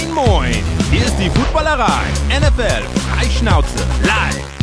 [0.00, 0.54] Moin, moin!
[0.90, 2.08] Hier ist die Footballerei.
[2.30, 4.58] NFL Freischnauze live.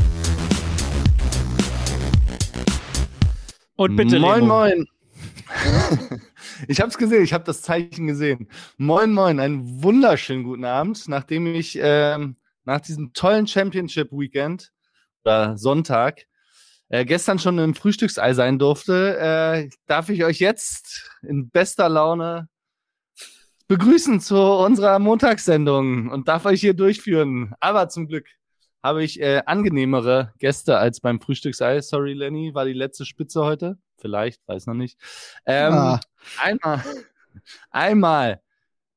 [3.76, 4.56] Und bitte, Moin, Lemo.
[4.56, 4.88] moin.
[6.68, 8.50] ich habe es gesehen, ich habe das Zeichen gesehen.
[8.78, 11.08] Moin, moin, einen wunderschönen guten Abend.
[11.08, 14.72] Nachdem ich ähm, nach diesem tollen Championship-Weekend
[15.24, 16.26] oder Sonntag
[16.90, 22.50] äh, gestern schon im Frühstücksei sein durfte, äh, darf ich euch jetzt in bester Laune
[23.68, 27.54] begrüßen zu unserer Montagssendung und darf euch hier durchführen.
[27.60, 28.26] Aber zum Glück
[28.84, 31.82] habe ich äh, angenehmere Gäste als beim Frühstücksei.
[31.82, 33.78] Sorry, Lenny, war die letzte Spitze heute.
[34.00, 34.98] Vielleicht, weiß noch nicht.
[35.46, 36.00] Ähm, Ah.
[36.42, 36.84] Einmal,
[37.72, 38.42] einmal,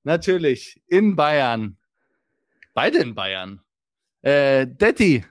[0.05, 1.77] natürlich in Bayern.
[2.75, 3.61] Beide in Bayern.
[4.23, 5.25] Äh, Detti,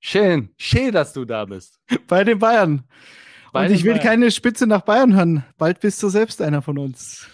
[0.00, 1.78] schön, schön, dass du da bist.
[2.08, 2.84] Bei den Bayern.
[3.52, 4.04] Bei Und den ich will Bayern.
[4.04, 5.44] keine Spitze nach Bayern hören.
[5.58, 7.28] Bald bist du selbst einer von uns.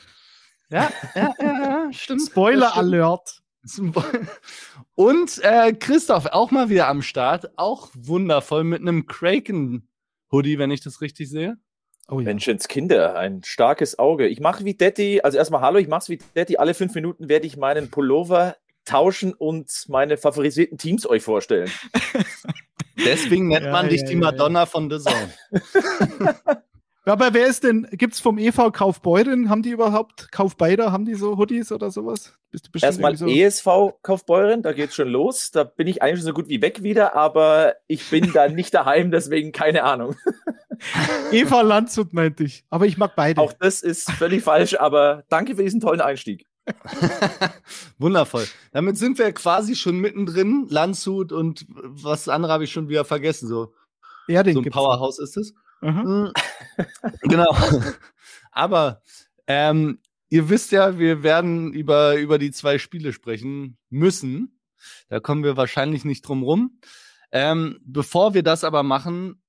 [0.71, 2.23] Ja, ja, ja, ja stimmt.
[2.23, 2.77] Spoiler.
[2.77, 3.43] Alert.
[4.95, 7.51] Und äh, Christoph auch mal wieder am Start.
[7.57, 11.57] Auch wundervoll mit einem Kraken-Hoodie, wenn ich das richtig sehe.
[12.09, 12.25] Oh ja.
[12.25, 14.27] Menschenskinder, ein starkes Auge.
[14.27, 16.57] Ich mache wie Detti, also erstmal hallo, ich mache es wie Detti.
[16.57, 21.71] Alle fünf Minuten werde ich meinen Pullover tauschen und meine favorisierten Teams euch vorstellen.
[23.05, 25.33] Deswegen nennt Ja, man dich ja, die ja, Madonna von The Zone.
[27.11, 31.15] Aber wer ist denn, gibt es vom EV Kaufbeuren, haben die überhaupt, Kaufbeider, haben die
[31.15, 32.35] so Hoodies oder sowas?
[32.51, 33.67] Bist du bestimmt Erstmal so, ESV
[34.03, 35.51] Kaufbeuren, da geht's schon los.
[35.51, 38.75] Da bin ich eigentlich schon so gut wie weg wieder, aber ich bin da nicht
[38.75, 40.15] daheim, deswegen keine Ahnung.
[41.33, 42.65] EV Landshut meinte ich.
[42.71, 43.41] Aber ich mag beide.
[43.41, 46.47] Auch das ist völlig falsch, aber danke für diesen tollen Einstieg.
[47.99, 48.47] Wundervoll.
[48.73, 50.67] Damit sind wir quasi schon mittendrin.
[50.69, 53.49] Landshut und was andere habe ich schon wieder vergessen.
[53.49, 53.73] So,
[54.29, 55.55] Erding so ein Powerhouse ist es.
[55.81, 56.03] Mhm.
[56.03, 56.33] Mm,
[57.23, 57.57] genau.
[58.53, 59.03] Aber
[59.47, 64.61] ähm, ihr wisst ja, wir werden über, über die zwei Spiele sprechen müssen.
[65.09, 66.81] Da kommen wir wahrscheinlich nicht drum rum.
[67.33, 69.43] Ähm, bevor wir das aber machen,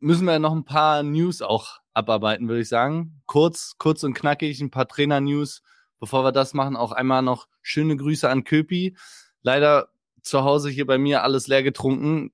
[0.00, 3.22] müssen wir noch ein paar News auch abarbeiten, würde ich sagen.
[3.26, 5.62] Kurz, kurz und knackig, ein paar Trainer-News.
[6.00, 8.96] Bevor wir das machen, auch einmal noch schöne Grüße an Köpi.
[9.42, 9.88] Leider
[10.22, 12.32] zu Hause hier bei mir alles leer getrunken.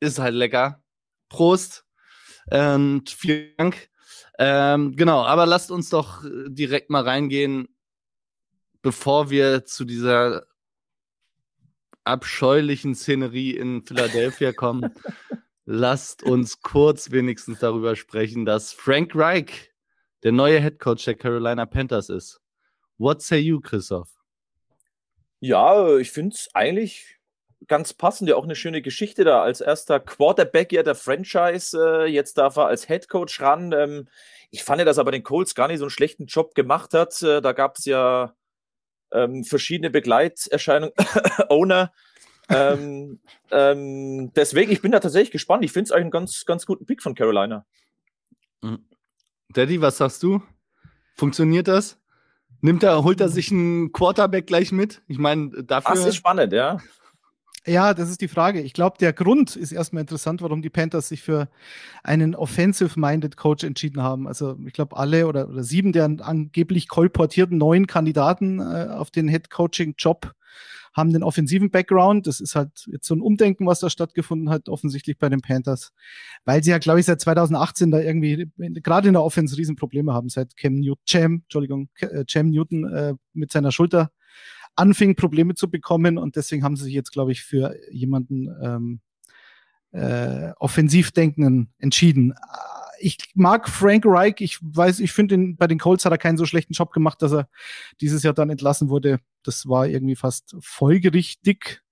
[0.00, 0.82] Ist halt lecker.
[1.28, 1.83] Prost.
[2.50, 3.88] Und vielen Dank.
[4.38, 7.68] Ähm, genau, aber lasst uns doch äh, direkt mal reingehen,
[8.82, 10.46] bevor wir zu dieser
[12.02, 14.92] abscheulichen Szenerie in Philadelphia kommen.
[15.66, 19.72] lasst uns kurz wenigstens darüber sprechen, dass Frank Reich
[20.22, 22.40] der neue Head Coach der Carolina Panthers ist.
[22.98, 24.10] What say you, Christoph?
[25.40, 27.18] Ja, ich finde es eigentlich
[27.68, 29.42] ganz passend, ja auch eine schöne Geschichte da.
[29.42, 33.72] Als erster Quarterback ja der Franchise, äh, jetzt darf er als Head Coach ran.
[33.72, 34.08] Ähm,
[34.50, 36.94] ich fand ja, dass er bei den Colts gar nicht so einen schlechten Job gemacht
[36.94, 37.20] hat.
[37.22, 38.34] Äh, da gab es ja
[39.12, 40.94] ähm, verschiedene Begleiterscheinungen,
[41.48, 41.92] Owner.
[42.48, 43.20] ähm,
[43.50, 45.64] ähm, deswegen, ich bin da tatsächlich gespannt.
[45.64, 47.64] Ich finde es eigentlich einen ganz, ganz guten Pick von Carolina.
[49.50, 50.42] Daddy, was sagst du?
[51.16, 52.00] Funktioniert das?
[52.60, 55.02] Nimmt er, holt er sich einen Quarterback gleich mit?
[55.06, 55.94] Ich meine, dafür.
[55.94, 56.78] Das ist spannend, ja.
[57.66, 58.60] Ja, das ist die Frage.
[58.60, 61.48] Ich glaube, der Grund ist erstmal interessant, warum die Panthers sich für
[62.02, 64.28] einen offensive-minded Coach entschieden haben.
[64.28, 69.28] Also ich glaube, alle oder, oder sieben der angeblich kolportierten neuen Kandidaten äh, auf den
[69.28, 70.34] Head-Coaching-Job
[70.92, 72.26] haben den offensiven Background.
[72.26, 75.92] Das ist halt jetzt so ein Umdenken, was da stattgefunden hat, offensichtlich bei den Panthers.
[76.44, 80.28] Weil sie ja, glaube ich, seit 2018 da irgendwie gerade in der Offense Riesenprobleme haben,
[80.28, 84.10] seit Cam Newton, Cam, Entschuldigung, äh, Cam Newton äh, mit seiner Schulter
[84.76, 86.18] anfing, Probleme zu bekommen.
[86.18, 89.00] Und deswegen haben sie sich jetzt, glaube ich, für jemanden ähm,
[89.92, 92.34] äh, offensiv denkenden entschieden.
[92.98, 94.36] Ich mag Frank Reich.
[94.38, 97.22] Ich weiß, ich finde, ihn- bei den Colts hat er keinen so schlechten Job gemacht,
[97.22, 97.48] dass er
[98.00, 99.18] dieses Jahr dann entlassen wurde.
[99.42, 101.82] Das war irgendwie fast folgerichtig.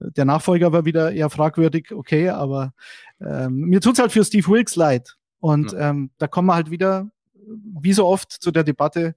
[0.00, 2.74] Der Nachfolger war wieder eher fragwürdig, okay, aber
[3.20, 5.16] ähm, mir tut's halt für Steve Wilkes leid.
[5.38, 7.10] Und ähm, da kommen wir halt wieder,
[7.46, 9.14] wie so oft, zu der Debatte,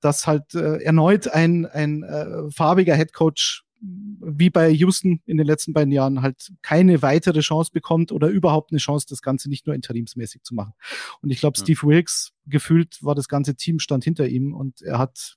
[0.00, 5.72] dass halt äh, erneut ein, ein äh, farbiger Headcoach wie bei Houston in den letzten
[5.74, 9.74] beiden Jahren halt keine weitere Chance bekommt oder überhaupt eine Chance, das Ganze nicht nur
[9.76, 10.72] interimsmäßig zu machen.
[11.20, 11.62] Und ich glaube, Ja.
[11.62, 15.36] Steve Wilkes gefühlt war das ganze Team stand hinter ihm und er hat,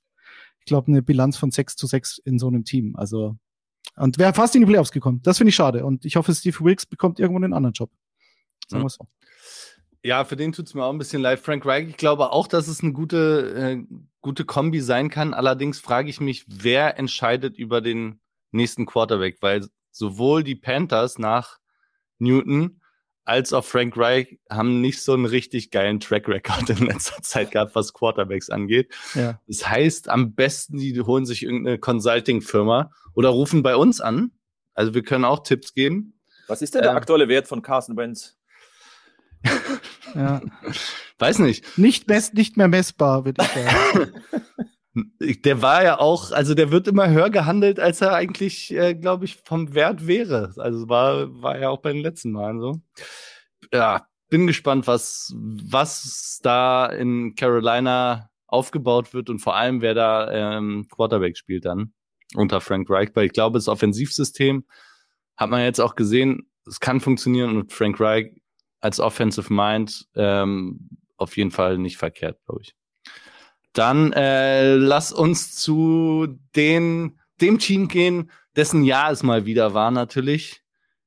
[0.58, 2.96] ich glaube, eine Bilanz von 6 zu 6 in so einem Team.
[2.96, 3.36] Also
[3.96, 5.20] und wäre fast in die Playoffs gekommen.
[5.22, 5.84] Das finde ich schade.
[5.84, 7.90] Und ich hoffe, Steve Wilkes bekommt irgendwo einen anderen Job.
[8.68, 8.86] Sagen Ja.
[8.86, 9.06] wir so.
[10.02, 11.40] Ja, für den tut's mir auch ein bisschen leid.
[11.40, 15.34] Frank Reich, ich glaube auch, dass es eine gute, äh, gute Kombi sein kann.
[15.34, 18.20] Allerdings frage ich mich, wer entscheidet über den
[18.50, 21.58] nächsten Quarterback, weil sowohl die Panthers nach
[22.18, 22.80] Newton
[23.24, 27.50] als auch Frank Reich haben nicht so einen richtig geilen Track Record in letzter Zeit
[27.50, 28.92] gehabt, was Quarterbacks angeht.
[29.14, 29.40] Ja.
[29.46, 34.32] Das heißt, am besten, die holen sich irgendeine Consulting-Firma oder rufen bei uns an.
[34.74, 36.18] Also wir können auch Tipps geben.
[36.48, 38.39] Was ist denn der ähm, aktuelle Wert von Carson Wentz?
[40.14, 40.40] Ja.
[41.18, 41.78] Weiß nicht.
[41.78, 44.12] Nicht, best, nicht mehr messbar, würde ich sagen.
[45.44, 49.24] Der war ja auch, also der wird immer höher gehandelt, als er eigentlich, äh, glaube
[49.24, 50.52] ich, vom Wert wäre.
[50.56, 52.80] Also war, war ja auch bei den letzten Malen so.
[53.72, 60.58] Ja, bin gespannt, was, was da in Carolina aufgebaut wird und vor allem, wer da
[60.58, 61.92] ähm, Quarterback spielt dann
[62.34, 63.10] unter Frank Reich.
[63.14, 64.64] Weil ich glaube, das Offensivsystem
[65.36, 68.32] hat man jetzt auch gesehen, es kann funktionieren und Frank Reich
[68.80, 72.74] als Offensive Mind ähm, auf jeden Fall nicht verkehrt, glaube ich.
[73.72, 79.90] Dann äh, lass uns zu den, dem Team gehen, dessen Jahr es mal wieder war
[79.90, 80.62] natürlich.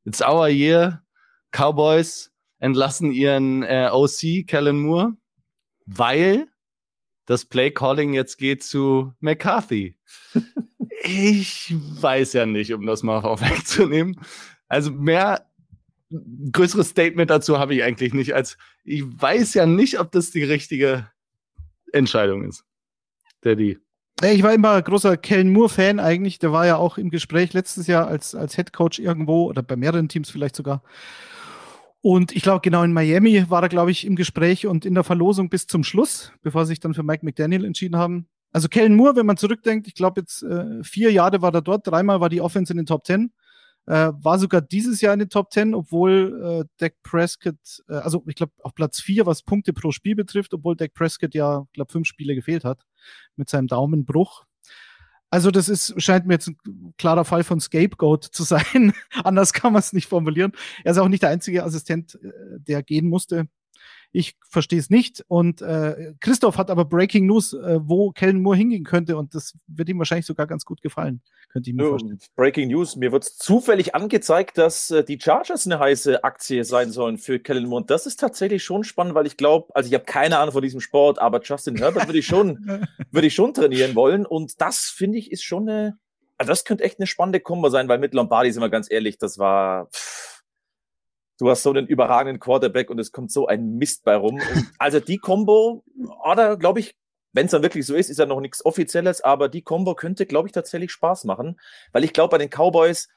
[0.06, 1.04] It's our year.
[1.52, 5.14] Cowboys entlassen ihren äh, OC, Kellen Moore,
[5.86, 6.48] weil
[7.26, 9.98] das Play Calling jetzt geht zu McCarthy.
[11.04, 14.20] ich weiß ja nicht, um das mal vorwegzunehmen.
[14.68, 15.46] Also mehr
[16.52, 20.44] größeres Statement dazu habe ich eigentlich nicht, als ich weiß ja nicht, ob das die
[20.44, 21.08] richtige
[21.92, 22.66] Entscheidung ist.
[23.42, 23.80] Daddy.
[24.22, 26.40] Ich war immer großer Kellen Moore-Fan eigentlich.
[26.40, 29.76] Der war ja auch im Gespräch letztes Jahr als, als Head Coach irgendwo oder bei
[29.76, 30.84] mehreren Teams vielleicht sogar.
[32.02, 35.04] Und ich glaube, genau in Miami war er, glaube ich, im Gespräch und in der
[35.04, 38.28] Verlosung bis zum Schluss, bevor sie sich dann für Mike McDaniel entschieden haben.
[38.52, 41.88] Also Kellen Moore, wenn man zurückdenkt, ich glaube jetzt äh, vier Jahre war er dort,
[41.88, 43.32] dreimal war die Offense in den Top Ten.
[43.86, 48.24] Äh, war sogar dieses Jahr in den Top 10, obwohl äh, Dak Prescott, äh, also
[48.28, 51.92] ich glaube auf Platz 4, was Punkte pro Spiel betrifft, obwohl Dak Prescott ja, glaube
[51.92, 52.86] fünf Spiele gefehlt hat
[53.36, 54.46] mit seinem Daumenbruch.
[55.30, 58.94] Also das ist, scheint mir jetzt ein klarer Fall von Scapegoat zu sein.
[59.24, 60.54] Anders kann man es nicht formulieren.
[60.84, 63.48] Er ist auch nicht der einzige Assistent, äh, der gehen musste.
[64.16, 65.26] Ich verstehe es nicht.
[65.28, 69.18] Und äh, Christoph hat aber Breaking News, äh, wo Kellen Moore hingehen könnte.
[69.18, 72.20] Und das wird ihm wahrscheinlich sogar ganz gut gefallen, könnte ich mir vorstellen.
[72.36, 77.18] Breaking News, mir wird zufällig angezeigt, dass äh, die Chargers eine heiße Aktie sein sollen
[77.18, 77.82] für Kellen Moore.
[77.82, 80.62] Und das ist tatsächlich schon spannend, weil ich glaube, also ich habe keine Ahnung von
[80.62, 84.28] diesem Sport, aber Justin Herbert würde ich schon, würde ich schon trainieren wollen.
[84.28, 85.98] Und das finde ich ist schon eine,
[86.38, 89.18] also das könnte echt eine spannende Kombo sein, weil mit Lombardi sind wir ganz ehrlich,
[89.18, 89.88] das war.
[89.88, 90.33] Pff,
[91.40, 94.36] du hast so einen überragenden Quarterback und es kommt so ein Mist bei rum.
[94.56, 95.84] Und also die Combo,
[96.24, 96.96] oder glaube ich,
[97.34, 100.26] wenn es dann wirklich so ist, ist ja noch nichts Offizielles, aber die Combo könnte,
[100.26, 101.60] glaube ich, tatsächlich Spaß machen,
[101.92, 103.10] weil ich glaube, bei den Cowboys,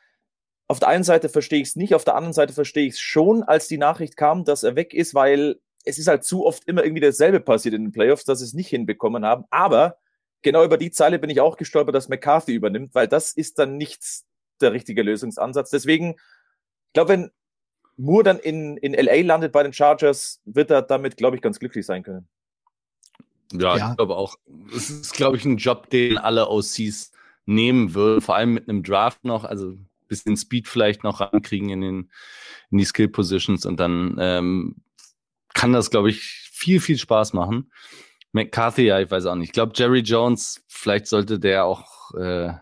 [0.69, 3.01] auf der einen Seite verstehe ich es nicht, auf der anderen Seite verstehe ich es
[3.01, 6.65] schon, als die Nachricht kam, dass er weg ist, weil es ist halt zu oft
[6.67, 9.45] immer irgendwie dasselbe passiert in den Playoffs, dass sie es nicht hinbekommen haben.
[9.51, 9.99] Aber
[10.43, 13.77] genau über die Zeile bin ich auch gestolpert, dass McCarthy übernimmt, weil das ist dann
[13.77, 14.27] nichts
[14.61, 15.71] der richtige Lösungsansatz.
[15.71, 17.31] Deswegen, ich glaube, wenn
[17.97, 21.59] Moore dann in, in LA landet bei den Chargers, wird er damit, glaube ich, ganz
[21.59, 22.29] glücklich sein können.
[23.53, 23.91] Ja, ja.
[23.91, 24.37] ich glaube auch.
[24.75, 27.13] Es ist, glaube ich, ein Job, den alle OCs
[27.47, 31.71] nehmen würden, vor allem mit einem Draft noch, also ein bisschen Speed vielleicht noch rankriegen
[31.71, 32.11] in, den,
[32.71, 34.77] in die Skill Positions und dann ähm,
[35.55, 36.21] kann das, glaube ich,
[36.53, 37.71] viel, viel Spaß machen.
[38.33, 39.49] McCarthy, ja, ich weiß auch nicht.
[39.49, 42.53] Ich glaube, Jerry Jones, vielleicht sollte der auch äh,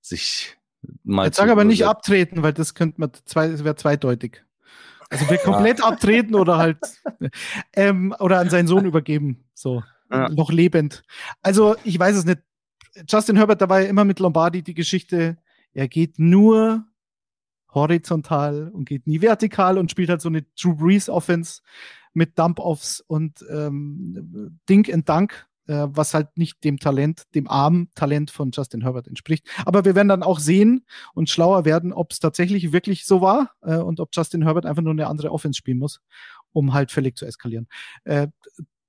[0.00, 0.56] sich
[1.02, 1.26] mal.
[1.26, 4.44] Jetzt sag aber nicht abtreten, weil das könnte man zwei, das wäre zweideutig.
[5.10, 5.86] Also wir komplett ja.
[5.86, 6.78] abtreten oder halt
[7.74, 9.44] ähm, oder an seinen Sohn übergeben.
[9.54, 9.82] So.
[10.10, 10.28] Ja.
[10.28, 11.02] Noch lebend.
[11.42, 12.40] Also, ich weiß es nicht.
[13.08, 15.36] Justin Herbert, da war ja immer mit Lombardi die Geschichte,
[15.72, 16.84] er geht nur
[17.72, 21.60] horizontal und geht nie vertikal und spielt halt so eine Drew Brees Offense
[22.12, 27.90] mit Dump-Offs und ähm, Dink and Dunk äh, was halt nicht dem Talent, dem armen
[27.94, 29.46] Talent von Justin Herbert entspricht.
[29.64, 33.52] Aber wir werden dann auch sehen und schlauer werden, ob es tatsächlich wirklich so war
[33.62, 36.00] äh, und ob Justin Herbert einfach nur eine andere Offense spielen muss,
[36.52, 37.68] um halt völlig zu eskalieren.
[38.04, 38.28] Äh,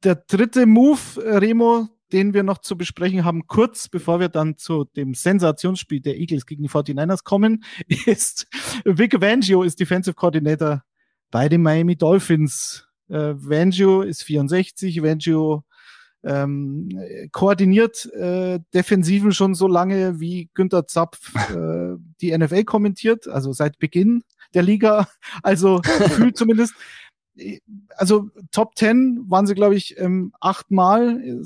[0.04, 4.58] der dritte Move, äh, Remo, den wir noch zu besprechen haben, kurz bevor wir dann
[4.58, 7.64] zu dem Sensationsspiel der Eagles gegen die 49ers kommen,
[8.06, 8.48] ist
[8.84, 10.84] Vic Vangio ist Defensive Coordinator
[11.32, 12.88] bei den Miami Dolphins.
[13.10, 15.64] Äh, Vangio ist 64, Vangio
[16.26, 16.90] ähm,
[17.32, 23.78] koordiniert äh, Defensiven schon so lange, wie Günther Zapf äh, die NFL kommentiert, also seit
[23.80, 25.08] Beginn der Liga,
[25.44, 26.74] also gefühlt zumindest.
[27.90, 31.44] Also Top 10 waren sie, glaube ich, ähm, achtmal äh,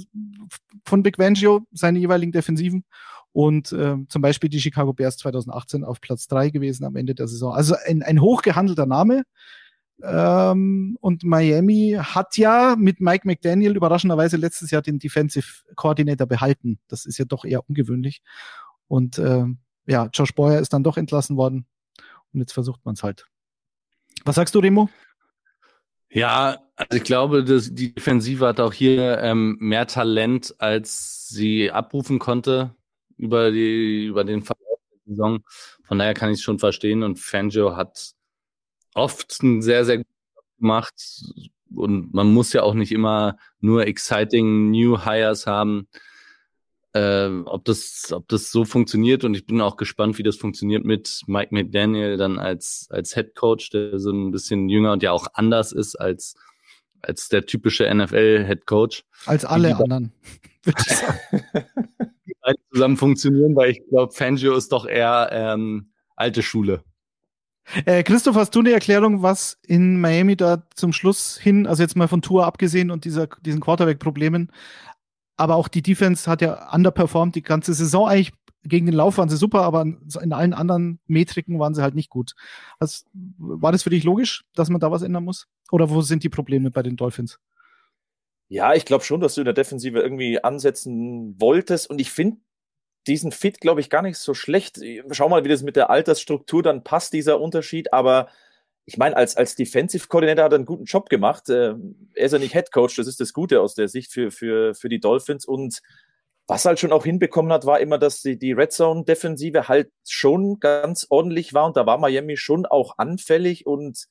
[0.85, 2.83] von Big Vangio, seine jeweiligen Defensiven.
[3.31, 7.27] Und äh, zum Beispiel die Chicago Bears 2018 auf Platz drei gewesen am Ende der
[7.27, 7.53] Saison.
[7.53, 9.23] Also ein, ein hochgehandelter Name.
[10.01, 16.79] Ähm, und Miami hat ja mit Mike McDaniel überraschenderweise letztes Jahr den Defensive Coordinator behalten.
[16.87, 18.21] Das ist ja doch eher ungewöhnlich.
[18.87, 19.45] Und äh,
[19.85, 21.65] ja, Josh Boyer ist dann doch entlassen worden.
[22.33, 23.25] Und jetzt versucht man es halt.
[24.25, 24.89] Was sagst du, Remo?
[26.11, 31.71] Ja, also ich glaube, dass die Defensive hat auch hier ähm, mehr Talent, als sie
[31.71, 32.75] abrufen konnte
[33.17, 35.39] über die über den Verlauf der Saison.
[35.83, 37.03] Von daher kann ich es schon verstehen.
[37.03, 38.13] Und Fangio hat
[38.93, 40.93] oft einen sehr sehr guten Job gemacht.
[41.75, 45.87] Und man muss ja auch nicht immer nur exciting New Hires haben
[46.93, 49.23] äh, ob, das, ob das so funktioniert.
[49.23, 53.35] Und ich bin auch gespannt, wie das funktioniert mit Mike McDaniel dann als, als Head
[53.35, 56.35] Coach, der so ein bisschen jünger und ja auch anders ist als,
[57.01, 59.03] als der typische NFL-Head Coach.
[59.25, 60.13] Als alle anderen,
[62.73, 66.83] zusammen funktionieren, weil ich glaube, Fangio ist doch eher ähm, alte Schule.
[67.85, 71.95] Äh, Christoph, hast du eine Erklärung, was in Miami da zum Schluss hin, also jetzt
[71.95, 74.51] mal von Tour abgesehen und dieser, diesen Quarterback-Problemen,
[75.37, 78.33] aber auch die Defense hat ja underperformed die ganze Saison eigentlich.
[78.63, 82.09] Gegen den Lauf waren sie super, aber in allen anderen Metriken waren sie halt nicht
[82.09, 82.33] gut.
[82.77, 83.05] Also,
[83.37, 85.47] war das für dich logisch, dass man da was ändern muss?
[85.71, 87.39] Oder wo sind die Probleme bei den Dolphins?
[88.49, 91.89] Ja, ich glaube schon, dass du in der Defensive irgendwie ansetzen wolltest.
[91.89, 92.41] Und ich finde
[93.09, 94.79] diesen Fit, glaube ich, gar nicht so schlecht.
[95.11, 97.91] Schau mal, wie das mit der Altersstruktur dann passt, dieser Unterschied.
[97.91, 98.29] Aber
[98.85, 101.49] ich meine, als, als Defensive Coordinator hat er einen guten Job gemacht.
[101.49, 101.75] Äh,
[102.15, 104.73] er ist ja nicht Head Coach, das ist das Gute aus der Sicht für, für,
[104.73, 105.45] für die Dolphins.
[105.45, 105.81] Und
[106.47, 109.91] was halt schon auch hinbekommen hat, war immer, dass die, die Red Zone Defensive halt
[110.07, 111.65] schon ganz ordentlich war.
[111.65, 113.67] Und da war Miami schon auch anfällig.
[113.67, 114.07] Und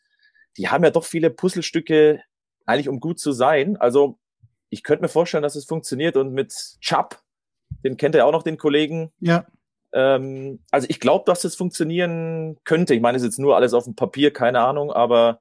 [0.56, 2.22] die haben ja doch viele Puzzlestücke
[2.66, 3.76] eigentlich, um gut zu sein.
[3.78, 4.18] Also
[4.70, 6.16] ich könnte mir vorstellen, dass es funktioniert.
[6.16, 7.20] Und mit Chubb,
[7.84, 9.12] den kennt er auch noch, den Kollegen.
[9.20, 9.46] Ja.
[9.92, 12.94] Ähm, also ich glaube, dass das funktionieren könnte.
[12.94, 15.40] Ich meine, es ist jetzt nur alles auf dem Papier, keine Ahnung, aber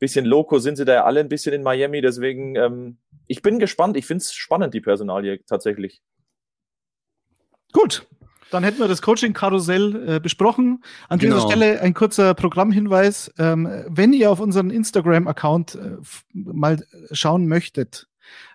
[0.00, 2.00] bisschen loco sind sie da ja alle ein bisschen in Miami.
[2.00, 3.96] Deswegen, ähm, ich bin gespannt.
[3.96, 6.00] Ich finde es spannend, die Personalie tatsächlich.
[7.72, 8.06] Gut,
[8.50, 10.82] dann hätten wir das Coaching-Karussell äh, besprochen.
[11.08, 11.36] An genau.
[11.36, 13.32] dieser Stelle ein kurzer Programmhinweis.
[13.38, 15.96] Ähm, wenn ihr auf unseren Instagram-Account äh,
[16.32, 18.09] mal schauen möchtet, äh,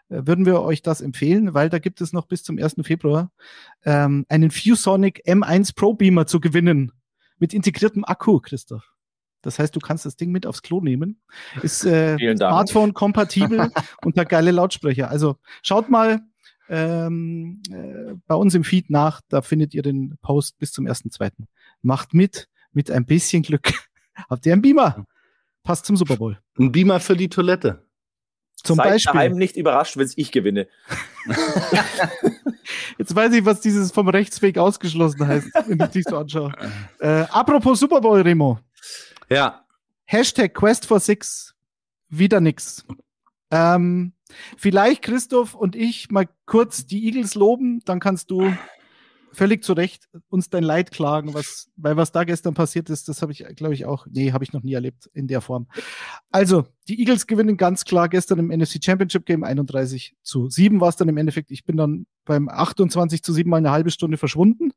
[0.10, 2.76] würden wir euch das empfehlen, weil da gibt es noch bis zum 1.
[2.84, 3.32] Februar
[3.84, 6.92] ähm, einen ViewSonic M1 Pro Beamer zu gewinnen
[7.38, 8.96] mit integriertem Akku, Christoph.
[9.42, 11.22] Das heißt, du kannst das Ding mit aufs Klo nehmen.
[11.62, 13.72] Ist äh, Smartphone-kompatibel
[14.04, 15.10] und hat geile Lautsprecher.
[15.10, 16.22] Also schaut mal
[16.68, 21.32] ähm, äh, bei uns im Feed nach, da findet ihr den Post bis zum 1.2.
[21.84, 23.72] Macht mit, mit ein bisschen Glück.
[24.30, 25.06] Habt ihr einen Beamer?
[25.64, 26.40] Passt zum Super Bowl.
[26.58, 27.85] Ein Beamer für die Toilette.
[28.66, 29.14] Zum Seid Beispiel.
[29.14, 30.68] daheim nicht überrascht, wenn ich gewinne.
[32.98, 36.52] Jetzt weiß ich, was dieses vom Rechtsweg ausgeschlossen heißt, wenn ich dich so anschaue.
[37.00, 38.60] Äh, apropos Super Bowl, Remo.
[39.30, 39.66] Ja.
[40.06, 41.54] Hashtag Quest for Six.
[42.10, 42.86] Wieder nix.
[43.52, 44.14] Ähm,
[44.58, 48.52] vielleicht Christoph und ich mal kurz die Eagles loben, dann kannst du
[49.36, 53.22] völlig zu Recht uns dein Leid klagen, was, weil was da gestern passiert ist, das
[53.22, 55.68] habe ich, glaube ich, auch, nee, habe ich noch nie erlebt in der Form.
[56.32, 60.90] Also, die Eagles gewinnen ganz klar gestern im NFC Championship Game 31 zu 7 war
[60.90, 61.52] es dann im Endeffekt.
[61.52, 64.72] Ich bin dann beim 28 zu 7 mal eine halbe Stunde verschwunden,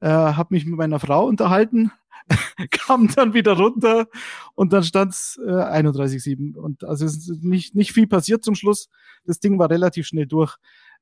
[0.00, 1.92] äh, habe mich mit meiner Frau unterhalten,
[2.70, 4.06] kam dann wieder runter
[4.54, 6.56] und dann stand es äh, 31-7.
[6.56, 8.88] Und also es ist nicht, nicht viel passiert zum Schluss.
[9.24, 10.56] Das Ding war relativ schnell durch.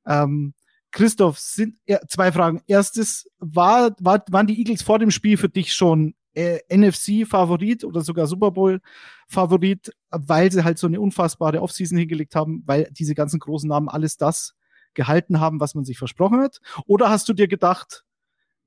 [0.05, 0.53] Ähm,
[0.93, 2.61] Christoph, sind ja, zwei Fragen.
[2.67, 8.01] Erstes, war, war, waren die Eagles vor dem Spiel für dich schon äh, NFC-Favorit oder
[8.01, 13.39] sogar Super Bowl-Favorit, weil sie halt so eine unfassbare Offseason hingelegt haben, weil diese ganzen
[13.39, 14.53] großen Namen alles das
[14.93, 16.59] gehalten haben, was man sich versprochen hat?
[16.85, 18.05] Oder hast du dir gedacht,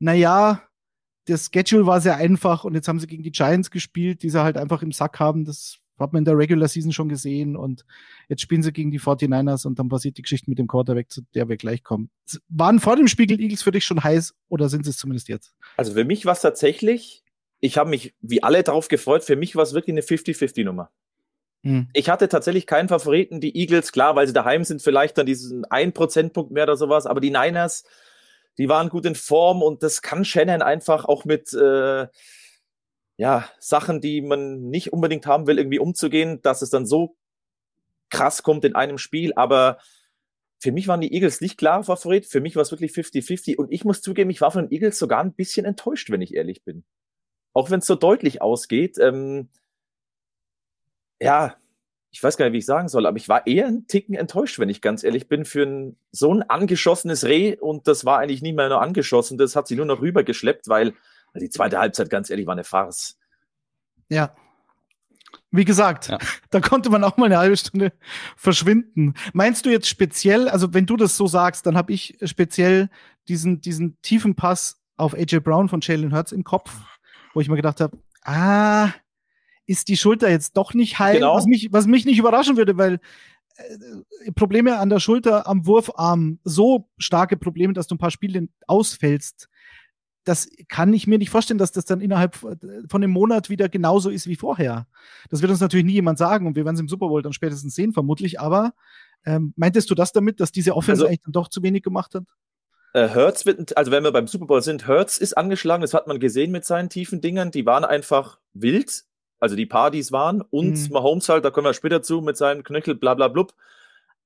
[0.00, 0.62] na ja,
[1.26, 4.42] das Schedule war sehr einfach und jetzt haben sie gegen die Giants gespielt, die sie
[4.42, 5.45] halt einfach im Sack haben.
[5.45, 7.84] Das hat man in der Regular Season schon gesehen und
[8.28, 11.22] jetzt spielen sie gegen die 49ers und dann passiert die Geschichte mit dem Quarterback, zu
[11.34, 12.10] der wir gleich kommen.
[12.48, 15.54] Waren vor dem Spiegel Eagles für dich schon heiß oder sind sie es zumindest jetzt?
[15.76, 17.24] Also für mich war es tatsächlich,
[17.60, 20.90] ich habe mich wie alle darauf gefreut, für mich war es wirklich eine 50-50-Nummer.
[21.62, 21.88] Hm.
[21.94, 25.64] Ich hatte tatsächlich keinen Favoriten, die Eagles, klar, weil sie daheim sind, vielleicht dann diesen
[25.64, 27.84] 1 Prozentpunkt mehr oder sowas, aber die Niners,
[28.58, 32.06] die waren gut in Form und das kann Shannon einfach auch mit äh,
[33.16, 37.16] ja, Sachen, die man nicht unbedingt haben will, irgendwie umzugehen, dass es dann so
[38.11, 39.32] krass kommt in einem Spiel.
[39.35, 39.78] Aber
[40.58, 42.26] für mich waren die Eagles nicht klar Favorit.
[42.26, 43.56] Für mich war es wirklich 50-50.
[43.56, 46.35] Und ich muss zugeben, ich war von den Eagles sogar ein bisschen enttäuscht, wenn ich
[46.35, 46.85] ehrlich bin.
[47.52, 48.99] Auch wenn es so deutlich ausgeht.
[48.99, 49.49] Ähm,
[51.20, 51.56] ja,
[52.11, 54.58] ich weiß gar nicht, wie ich sagen soll, aber ich war eher ein Ticken enttäuscht,
[54.58, 57.56] wenn ich ganz ehrlich bin, für ein, so ein angeschossenes Reh.
[57.58, 60.94] Und das war eigentlich nicht mehr nur angeschossen, das hat sie nur noch rübergeschleppt, weil
[61.38, 63.18] die zweite Halbzeit, ganz ehrlich, war eine Farce.
[64.08, 64.34] Ja.
[65.50, 66.18] Wie gesagt, ja.
[66.50, 67.92] da konnte man auch mal eine halbe Stunde
[68.36, 69.14] verschwinden.
[69.32, 72.90] Meinst du jetzt speziell, also wenn du das so sagst, dann habe ich speziell
[73.28, 76.72] diesen, diesen tiefen Pass auf AJ Brown von Jalen Hurts im Kopf,
[77.34, 78.90] wo ich mir gedacht habe, ah,
[79.66, 81.34] ist die Schulter jetzt doch nicht heil, Genau.
[81.34, 83.00] was, mich, was mich nicht überraschen würde, weil
[83.56, 88.48] äh, Probleme an der Schulter, am Wurfarm, so starke Probleme, dass du ein paar Spiele
[88.66, 89.48] ausfällst,
[90.26, 92.59] das kann ich mir nicht vorstellen, dass das dann innerhalb von
[92.92, 94.87] einem Monat wieder genauso ist wie vorher.
[95.30, 97.33] Das wird uns natürlich nie jemand sagen und wir werden es im Super Bowl dann
[97.33, 98.40] spätestens sehen, vermutlich.
[98.40, 98.75] Aber
[99.25, 102.14] ähm, meintest du das damit, dass diese Offense Also- eigentlich dann doch zu wenig gemacht
[102.14, 102.25] hat?
[102.92, 106.06] Äh, Hertz wird, also wenn wir beim Super Bowl sind, Hertz ist angeschlagen, das hat
[106.06, 109.04] man gesehen mit seinen tiefen Dingern, die waren einfach wild,
[109.38, 110.88] also die Partys waren und Mhm.
[110.92, 113.52] Mahomes halt, da kommen wir später zu, mit seinem Knöchel, bla bla blub.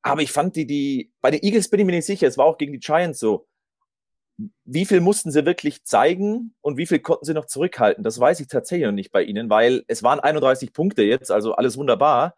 [0.02, 2.46] Aber ich fand die, die, bei den Eagles bin ich mir nicht sicher, es war
[2.46, 3.46] auch gegen die Giants so.
[4.64, 8.04] Wie viel mussten sie wirklich zeigen und wie viel konnten sie noch zurückhalten?
[8.04, 11.54] Das weiß ich tatsächlich noch nicht bei ihnen, weil es waren 31 Punkte jetzt, also
[11.54, 12.34] alles wunderbar.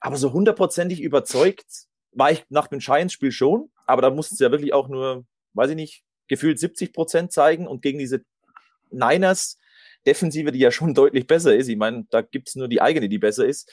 [0.00, 4.50] Aber so hundertprozentig überzeugt war ich nach dem Giants-Spiel schon, aber da mussten sie ja
[4.50, 8.24] wirklich auch nur weiß ich nicht, gefühlt 70 Prozent zeigen und gegen diese
[8.90, 9.58] Niners
[10.06, 13.18] Defensive, die ja schon deutlich besser ist, ich meine, da gibt's nur die eigene, die
[13.18, 13.70] besser ist,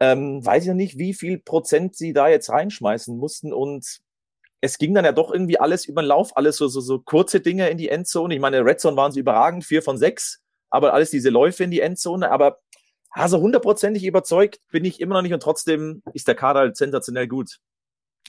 [0.00, 4.00] ähm, weiß ich noch nicht, wie viel Prozent sie da jetzt reinschmeißen mussten und
[4.64, 7.40] es ging dann ja doch irgendwie alles über den Lauf, alles so, so, so kurze
[7.40, 8.34] Dinge in die Endzone.
[8.34, 10.40] Ich meine, Red Zone waren sie überragend, vier von sechs,
[10.70, 12.60] aber alles diese Läufe in die Endzone, aber
[13.10, 17.28] also hundertprozentig überzeugt bin ich immer noch nicht und trotzdem ist der Kader halt sensationell
[17.28, 17.58] gut.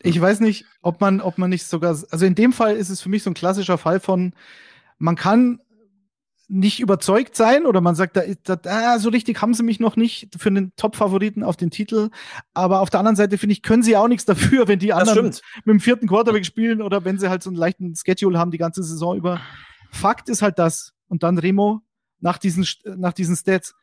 [0.01, 2.99] Ich weiß nicht, ob man, ob man nicht sogar, also in dem Fall ist es
[2.99, 4.33] für mich so ein klassischer Fall von,
[4.97, 5.61] man kann
[6.47, 9.95] nicht überzeugt sein oder man sagt, da, da, ah, so richtig haben sie mich noch
[9.95, 12.09] nicht für einen Top-Favoriten auf den Titel.
[12.53, 15.25] Aber auf der anderen Seite finde ich, können sie auch nichts dafür, wenn die anderen
[15.25, 18.57] mit dem vierten Quarterback spielen oder wenn sie halt so einen leichten Schedule haben die
[18.57, 19.41] ganze Saison über.
[19.91, 20.93] Fakt ist halt das.
[21.07, 21.81] Und dann Remo,
[22.19, 22.65] nach diesen,
[22.97, 23.73] nach diesen Stats.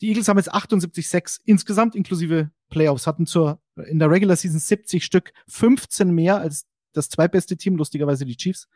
[0.00, 5.04] Die Eagles haben jetzt 78,6 insgesamt inklusive Playoffs, hatten zur, in der Regular Season 70
[5.04, 8.68] Stück, 15 mehr als das zweitbeste Team, lustigerweise die Chiefs.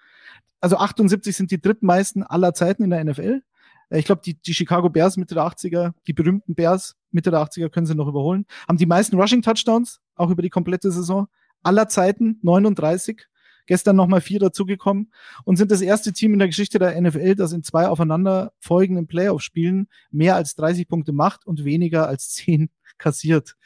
[0.60, 3.42] Also 78 sind die drittmeisten aller Zeiten in der NFL.
[3.90, 7.40] Äh, Ich glaube, die, die Chicago Bears Mitte der 80er, die berühmten Bears Mitte der
[7.40, 8.46] 80er können sie noch überholen.
[8.68, 11.28] Haben die meisten Rushing Touchdowns, auch über die komplette Saison.
[11.62, 13.26] Aller Zeiten 39.
[13.68, 15.12] Gestern nochmal vier dazugekommen
[15.44, 19.08] und sind das erste Team in der Geschichte der NFL, das in zwei aufeinander folgenden
[19.08, 23.56] Playoff-Spielen mehr als 30 Punkte macht und weniger als 10 kassiert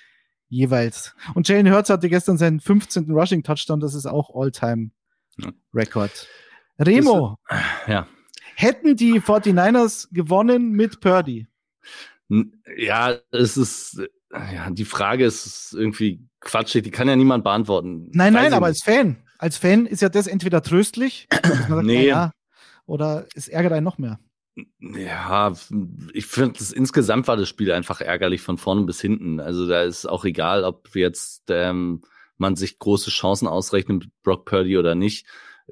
[0.51, 1.15] jeweils.
[1.35, 3.11] Und Jalen Hurts hatte gestern seinen 15.
[3.11, 6.29] Rushing Touchdown, das ist auch All-Time-Record.
[6.79, 7.39] Remo,
[7.87, 8.07] ja.
[8.57, 11.47] hätten die 49ers gewonnen mit Purdy?
[12.77, 14.01] Ja, es ist,
[14.33, 18.09] ja, die Frage ist irgendwie quatschig, die kann ja niemand beantworten.
[18.13, 18.87] Nein, Weiß nein, aber nicht.
[18.87, 21.29] als Fan, als Fan ist ja das entweder tröstlich,
[21.69, 22.07] sagt, Nee.
[22.07, 22.33] ja,
[22.87, 24.19] oder es ärgert einen noch mehr.
[24.81, 25.53] Ja,
[26.13, 29.41] ich finde, insgesamt war das Spiel einfach ärgerlich von vorne bis hinten.
[29.41, 32.03] Also da ist auch egal, ob jetzt ähm,
[32.37, 35.27] man sich große Chancen ausrechnet mit Brock Purdy oder nicht.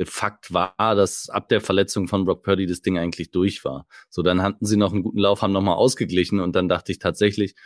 [0.04, 3.86] Fakt war, dass ab der Verletzung von Brock Purdy das Ding eigentlich durch war.
[4.08, 7.00] So, dann hatten sie noch einen guten Lauf, haben nochmal ausgeglichen und dann dachte ich
[7.00, 7.56] tatsächlich,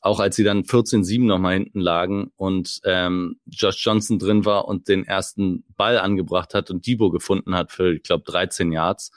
[0.00, 4.88] auch als sie dann 14-7 nochmal hinten lagen und ähm, Josh Johnson drin war und
[4.88, 9.12] den ersten Ball angebracht hat und Debo gefunden hat für, ich glaube, 13 Yards,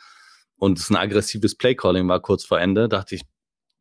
[0.57, 3.21] und es ein aggressives Playcalling war kurz vor Ende, dachte ich,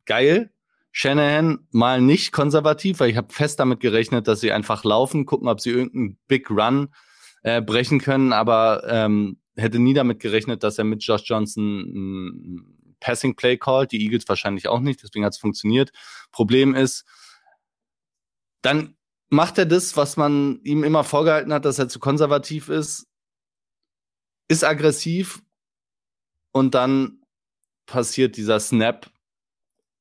[0.05, 0.51] geil.
[0.91, 5.49] Shanahan mal nicht konservativ, weil ich habe fest damit gerechnet, dass sie einfach laufen, gucken,
[5.49, 6.93] ob sie irgendeinen Big Run
[7.43, 12.95] äh, brechen können, aber ähm, hätte nie damit gerechnet, dass er mit Josh Johnson ein
[13.01, 15.91] Passing Play callt, die Eagles wahrscheinlich auch nicht, deswegen hat es funktioniert.
[16.31, 17.05] Problem ist,
[18.61, 18.95] dann
[19.29, 23.07] macht er das, was man ihm immer vorgehalten hat, dass er zu konservativ ist,
[24.47, 25.41] ist aggressiv
[26.55, 27.19] und dann
[27.85, 29.11] passiert dieser Snap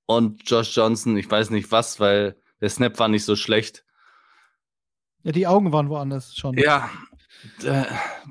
[0.06, 3.84] und Josh Johnson, ich weiß nicht was, weil der Snap war nicht so schlecht.
[5.24, 6.56] Ja, die Augen waren woanders schon.
[6.56, 6.90] Ja,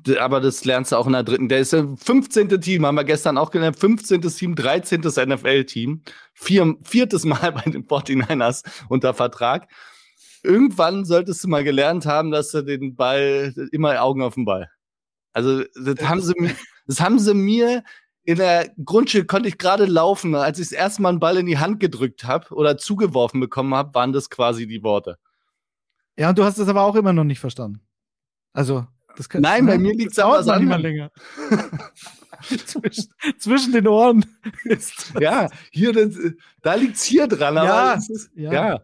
[0.07, 1.49] d- aber das lernst du auch in der dritten.
[1.49, 2.61] Der ist der 15.
[2.61, 3.77] Team, haben wir gestern auch gelernt.
[3.77, 4.21] 15.
[4.21, 5.01] Team, 13.
[5.01, 6.01] NFL-Team.
[6.33, 9.67] Vier, viertes Mal bei den 49ers unter Vertrag.
[10.43, 14.69] Irgendwann solltest du mal gelernt haben, dass du den Ball, immer Augen auf den Ball.
[15.33, 16.33] Also, das haben sie,
[16.87, 17.83] das haben sie mir
[18.23, 20.33] in der Grundschule konnte ich gerade laufen.
[20.35, 23.73] Als ich das erste Mal einen Ball in die Hand gedrückt habe oder zugeworfen bekommen
[23.75, 25.17] habe, waren das quasi die Worte.
[26.17, 27.81] Ja, und du hast das aber auch immer noch nicht verstanden.
[28.53, 30.95] Also, das kann, Nein, bei mir dauert was noch nicht mal anderem.
[30.95, 31.11] länger.
[32.65, 34.25] zwischen, zwischen den Ohren
[34.63, 36.15] ist Ja, hier, das,
[36.61, 38.81] da liegt's hier dran, aber Ja, ist, ja, ja.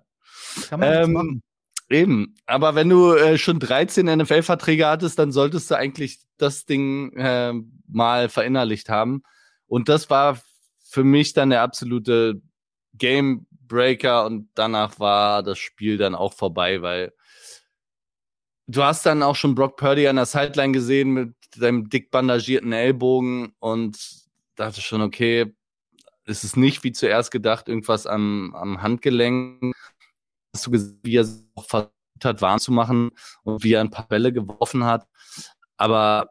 [0.70, 1.44] kann man Ähm, machen.
[1.90, 2.36] Eben.
[2.46, 7.54] Aber wenn du äh, schon 13 NFL-Verträge hattest, dann solltest du eigentlich das Ding äh,
[7.88, 9.24] mal verinnerlicht haben.
[9.68, 10.40] Und das war
[10.84, 12.42] für mich dann der absolute
[12.96, 17.14] Game Breaker und danach war das Spiel dann auch vorbei, weil
[18.68, 22.74] du hast dann auch schon Brock Purdy an der Sideline gesehen mit seinem dick bandagierten
[22.74, 23.98] Ellbogen und
[24.56, 25.54] dachte schon, okay,
[26.26, 29.76] es ist nicht wie zuerst gedacht, irgendwas am, am Handgelenk.
[30.54, 31.92] Hast du gesehen, wie er es auch versucht
[32.24, 33.12] hat, warm zu machen
[33.44, 35.08] und wie er ein paar Bälle geworfen hat.
[35.78, 36.30] Aber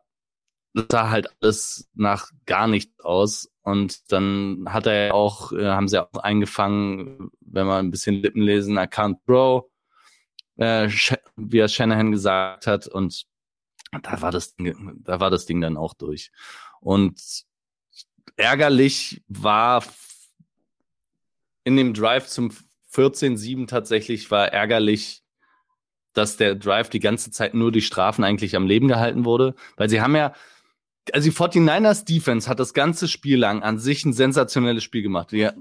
[0.75, 3.51] das sah halt alles nach gar nichts aus.
[3.63, 8.43] Und dann hat er auch, äh, haben sie auch eingefangen, wenn man ein bisschen Lippen
[8.43, 9.65] lesen, I can't throw,
[10.57, 10.89] äh,
[11.37, 12.87] wie er Shanahan gesagt hat.
[12.87, 13.27] Und
[14.03, 16.31] da war das, da war das Ding dann auch durch.
[16.81, 17.45] Und
[18.37, 19.83] ärgerlich war
[21.65, 22.51] in dem Drive zum
[22.93, 25.23] 14-7 tatsächlich war ärgerlich,
[26.15, 29.89] dass der Drive die ganze Zeit nur durch Strafen eigentlich am Leben gehalten wurde, weil
[29.89, 30.33] sie haben ja
[31.13, 35.33] also die 49ers Defense hat das ganze Spiel lang an sich ein sensationelles Spiel gemacht.
[35.33, 35.53] Die äh,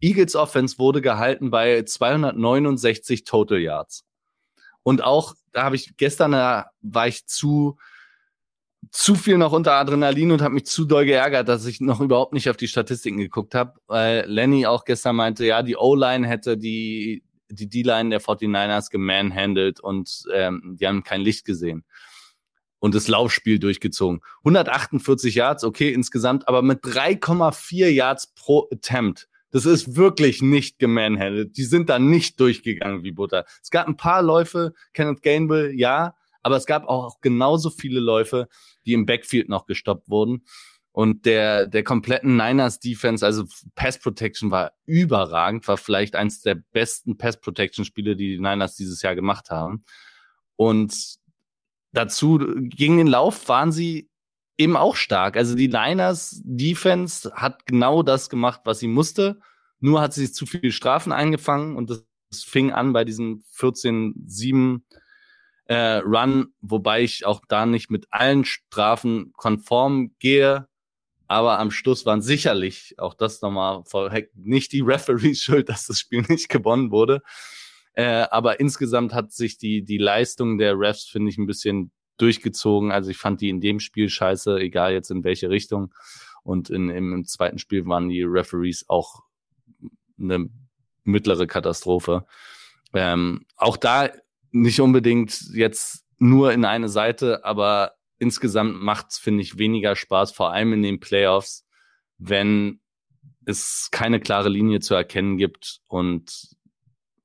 [0.00, 4.04] Eagles Offense wurde gehalten bei 269 Total Yards.
[4.82, 7.78] Und auch, da habe ich gestern, da war ich zu,
[8.90, 12.32] zu viel noch unter Adrenalin und habe mich zu doll geärgert, dass ich noch überhaupt
[12.32, 16.56] nicht auf die Statistiken geguckt habe, weil Lenny auch gestern meinte, ja, die O-Line hätte
[16.58, 17.22] die
[17.54, 21.84] die D-Line der 49ers gemanhandelt und ähm, die haben kein Licht gesehen
[22.82, 24.20] und das Laufspiel durchgezogen.
[24.38, 29.28] 148 Yards, okay, insgesamt, aber mit 3,4 Yards pro Attempt.
[29.50, 31.56] Das ist wirklich nicht gemanhandelt.
[31.56, 33.44] Die sind da nicht durchgegangen wie Butter.
[33.62, 38.48] Es gab ein paar Läufe, Kenneth Gainwell, ja, aber es gab auch genauso viele Läufe,
[38.86, 40.44] die im Backfield noch gestoppt wurden.
[40.92, 46.56] Und der, der kompletten Niners Defense, also Pass Protection war überragend, war vielleicht eins der
[46.56, 49.84] besten Pass Protection Spiele, die die Niners dieses Jahr gemacht haben.
[50.56, 51.16] Und
[51.92, 54.10] dazu gegen den Lauf waren sie
[54.58, 55.38] eben auch stark.
[55.38, 59.40] Also die Niners Defense hat genau das gemacht, was sie musste.
[59.80, 62.04] Nur hat sie zu viele Strafen eingefangen und das,
[62.46, 64.80] fing an bei diesem 14-7
[65.72, 70.68] äh, Run, wobei ich auch da nicht mit allen Strafen konform gehe.
[71.28, 75.98] Aber am Schluss waren sicherlich, auch das nochmal vorweg, nicht die Referees schuld, dass das
[75.98, 77.22] Spiel nicht gewonnen wurde.
[77.94, 82.92] Äh, aber insgesamt hat sich die, die Leistung der Refs, finde ich, ein bisschen durchgezogen.
[82.92, 85.94] Also ich fand die in dem Spiel scheiße, egal jetzt in welche Richtung.
[86.42, 89.22] Und in, im, im zweiten Spiel waren die Referees auch
[90.18, 90.50] eine
[91.04, 92.26] mittlere Katastrophe.
[92.92, 94.10] Ähm, auch da
[94.52, 100.32] nicht unbedingt jetzt nur in eine Seite, aber insgesamt macht es, finde ich, weniger Spaß,
[100.32, 101.66] vor allem in den Playoffs,
[102.18, 102.80] wenn
[103.44, 106.56] es keine klare Linie zu erkennen gibt und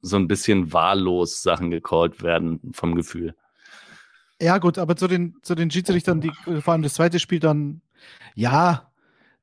[0.01, 3.35] so ein bisschen wahllos Sachen gecallt werden vom Gefühl.
[4.41, 7.81] Ja, gut, aber zu den, zu den Schiedsrichtern, die vor allem das zweite Spiel dann,
[8.35, 8.86] ja,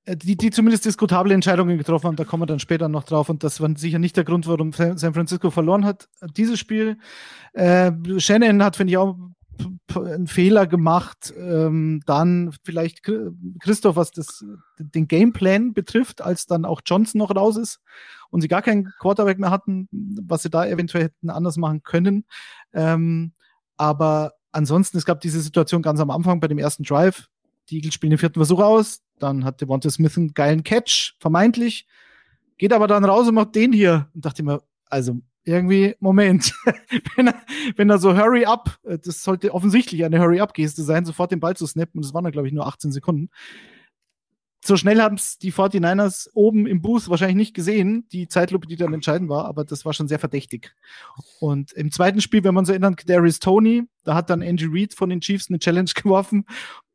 [0.07, 3.29] die, die zumindest diskutable Entscheidungen getroffen haben, da kommen wir dann später noch drauf.
[3.29, 6.09] Und das war sicher nicht der Grund, warum San Francisco verloren hat.
[6.37, 6.99] Dieses Spiel,
[7.55, 9.17] äh, Shannon hat, finde ich, auch
[9.95, 11.33] einen Fehler gemacht.
[11.39, 13.03] Ähm, dann vielleicht
[13.61, 14.45] Christoph, was das,
[14.79, 17.81] den Gameplan betrifft, als dann auch Johnson noch raus ist
[18.31, 22.25] und sie gar keinen Quarterback mehr hatten, was sie da eventuell hätten anders machen können.
[22.73, 23.33] Ähm,
[23.77, 27.29] aber ansonsten, es gab diese Situation ganz am Anfang bei dem ersten Drive.
[27.71, 29.04] Die Eagles spielen den vierten Versuch aus.
[29.19, 31.87] Dann hat Devonta Smith einen geilen Catch, vermeintlich.
[32.59, 34.09] Geht aber dann raus und macht den hier.
[34.15, 36.55] Und dachte mir, also irgendwie, Moment,
[37.17, 37.43] wenn, er,
[37.77, 41.41] wenn er so Hurry Up, äh, das sollte offensichtlich eine Hurry Up-Geste sein, sofort den
[41.41, 43.29] Ball zu snappen, und das waren dann, glaube ich, nur 18 Sekunden.
[44.67, 48.77] So schnell haben es die 49ers oben im Booth wahrscheinlich nicht gesehen, die Zeitlupe, die
[48.77, 50.75] dann entscheidend war, aber das war schon sehr verdächtig.
[51.39, 54.95] Und im zweiten Spiel, wenn man sich erinnert, Darius Tony, da hat dann Angie Reid
[54.95, 56.47] von den Chiefs eine Challenge geworfen.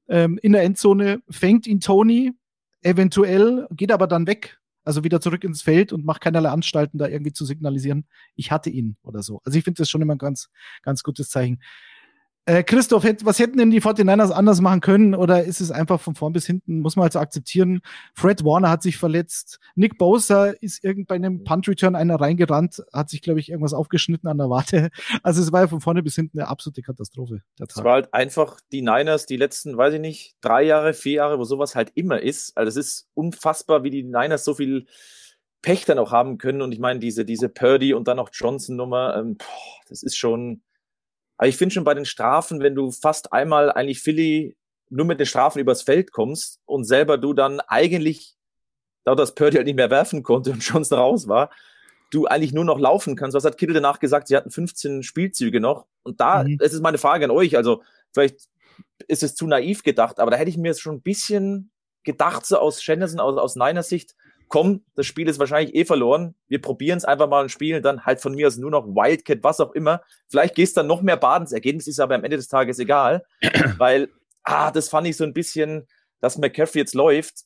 [0.10, 2.34] Ähm, in der Endzone fängt ihn Tony,
[2.82, 7.08] eventuell, geht aber dann weg also wieder zurück ins Feld und macht keinerlei Anstalten, da
[7.08, 9.40] irgendwie zu signalisieren, ich hatte ihn oder so.
[9.44, 10.50] Also ich finde das schon immer ein ganz,
[10.82, 11.62] ganz gutes Zeichen.
[12.50, 15.14] Äh, Christoph, was hätten denn die 49ers anders machen können?
[15.14, 17.82] Oder ist es einfach von vorn bis hinten, muss man halt so akzeptieren?
[18.16, 19.60] Fred Warner hat sich verletzt.
[19.76, 24.28] Nick Bosa ist irgend bei einem Punt-Return einer reingerannt, hat sich, glaube ich, irgendwas aufgeschnitten
[24.28, 24.90] an der Warte.
[25.22, 27.42] Also es war ja von vorne bis hinten eine absolute Katastrophe.
[27.60, 31.38] Es war halt einfach die Niners, die letzten, weiß ich nicht, drei Jahre, vier Jahre,
[31.38, 32.58] wo sowas halt immer ist.
[32.58, 34.88] Also es ist unfassbar, wie die Niners so viel
[35.62, 36.64] Pech dann auch haben können.
[36.64, 39.38] Und ich meine, diese, diese Purdy und dann noch Johnson-Nummer, ähm,
[39.88, 40.64] das ist schon
[41.40, 44.58] aber ich finde schon bei den Strafen, wenn du fast einmal eigentlich Philly
[44.90, 48.36] nur mit den Strafen übers Feld kommst und selber du dann eigentlich,
[49.06, 51.50] da das Purdy halt nicht mehr werfen konnte und schon raus war,
[52.12, 53.36] du eigentlich nur noch laufen kannst.
[53.36, 54.28] Was hat Kittel danach gesagt?
[54.28, 55.86] Sie hatten 15 Spielzüge noch.
[56.04, 56.58] Und da, mhm.
[56.60, 57.56] es ist meine Frage an euch.
[57.56, 58.50] Also, vielleicht
[59.08, 61.72] ist es zu naiv gedacht, aber da hätte ich mir schon ein bisschen
[62.04, 64.14] gedacht, so aus Shenderson, aus, aus Niners Sicht,
[64.50, 66.36] komm, das Spiel ist wahrscheinlich eh verloren.
[66.48, 69.44] Wir probieren es einfach mal und spielen dann halt von mir aus nur noch Wildcat,
[69.44, 70.02] was auch immer.
[70.28, 71.46] Vielleicht gehst dann noch mehr baden.
[71.46, 73.24] Das Ergebnis ist aber am Ende des Tages egal,
[73.78, 74.10] weil,
[74.44, 75.88] ah, das fand ich so ein bisschen,
[76.20, 77.46] dass McCaffrey jetzt läuft.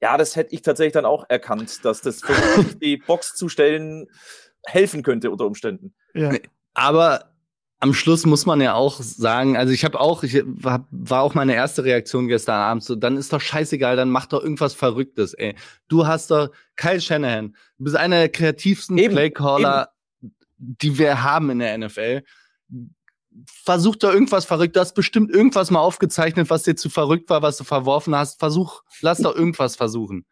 [0.00, 4.06] ja, das hätte ich tatsächlich dann auch erkannt, dass das für die Box zu stellen
[4.66, 5.94] helfen könnte unter Umständen.
[6.14, 6.32] Ja.
[6.74, 7.32] Aber
[7.82, 11.32] am Schluss muss man ja auch sagen, also ich habe auch, ich war, war auch
[11.34, 15.32] meine erste Reaktion gestern Abend so, dann ist doch scheißegal, dann mach doch irgendwas Verrücktes,
[15.32, 15.54] ey.
[15.88, 19.88] Du hast doch Kyle Shanahan, du bist einer der kreativsten eben, Playcaller,
[20.22, 20.32] eben.
[20.58, 22.22] die wir haben in der NFL.
[23.46, 27.40] Versuch doch irgendwas verrückt, du hast bestimmt irgendwas mal aufgezeichnet, was dir zu verrückt war,
[27.40, 28.38] was du verworfen hast.
[28.38, 30.26] Versuch, lass doch irgendwas versuchen.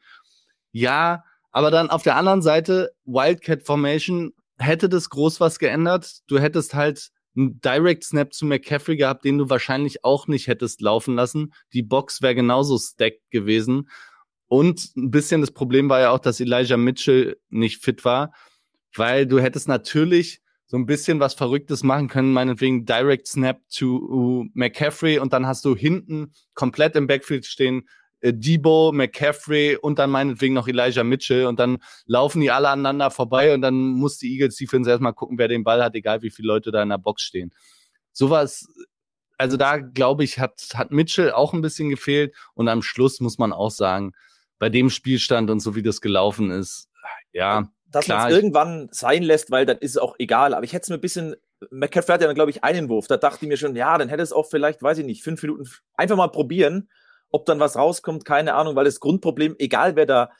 [0.70, 6.18] Ja, aber dann auf der anderen Seite, Wildcat Formation, hätte das groß was geändert?
[6.26, 10.80] Du hättest halt einen Direct Snap zu McCaffrey gehabt, den du wahrscheinlich auch nicht hättest
[10.80, 11.54] laufen lassen.
[11.72, 13.88] Die Box wäre genauso stacked gewesen.
[14.46, 18.32] Und ein bisschen das Problem war ja auch, dass Elijah Mitchell nicht fit war,
[18.94, 24.46] weil du hättest natürlich so ein bisschen was Verrücktes machen können, meinetwegen Direct Snap to
[24.52, 27.88] McCaffrey und dann hast du hinten komplett im Backfield stehen
[28.20, 33.10] äh, Debo, McCaffrey und dann meinetwegen noch Elijah Mitchell und dann laufen die alle aneinander
[33.10, 36.30] vorbei und dann muss die Eagles Defense erstmal gucken, wer den Ball hat, egal wie
[36.30, 37.52] viele Leute da in der Box stehen.
[38.12, 38.66] Sowas,
[39.36, 43.38] also da glaube ich, hat, hat Mitchell auch ein bisschen gefehlt und am Schluss muss
[43.38, 44.12] man auch sagen,
[44.58, 46.88] bei dem Spielstand und so wie das gelaufen ist,
[47.32, 47.68] ja.
[47.90, 50.52] Dass man es irgendwann sein lässt, weil dann ist es auch egal.
[50.52, 51.36] Aber ich hätte es mir ein bisschen,
[51.70, 53.06] McCaffrey hat ja dann, glaube ich, einen Wurf.
[53.06, 55.40] Da dachte ich mir schon, ja, dann hätte es auch vielleicht, weiß ich nicht, fünf
[55.40, 56.90] Minuten einfach mal probieren
[57.30, 60.30] ob dann was rauskommt, keine Ahnung, weil das Grundproblem, egal wer da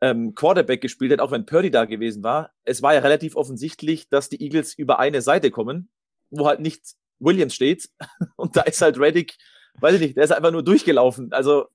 [0.00, 4.08] ähm, Quarterback gespielt hat, auch wenn Purdy da gewesen war, es war ja relativ offensichtlich,
[4.08, 5.88] dass die Eagles über eine Seite kommen,
[6.30, 6.82] wo halt nicht
[7.18, 7.88] Williams steht.
[8.36, 9.36] Und da ist halt Reddick,
[9.80, 11.32] weiß ich nicht, der ist einfach nur durchgelaufen.
[11.32, 11.66] Also.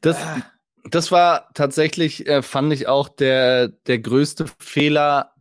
[0.00, 0.40] Das, äh.
[0.84, 5.34] das war tatsächlich, äh, fand ich auch der, der größte Fehler,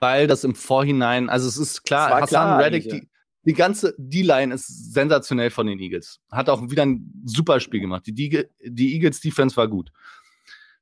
[0.00, 3.08] weil das im Vorhinein, also es ist klar, Hassan klar Reddick, die,
[3.44, 6.20] die ganze D-Line ist sensationell von den Eagles.
[6.30, 8.06] Hat auch wieder ein super Spiel gemacht.
[8.06, 9.90] Die, die, Eagles Defense war gut.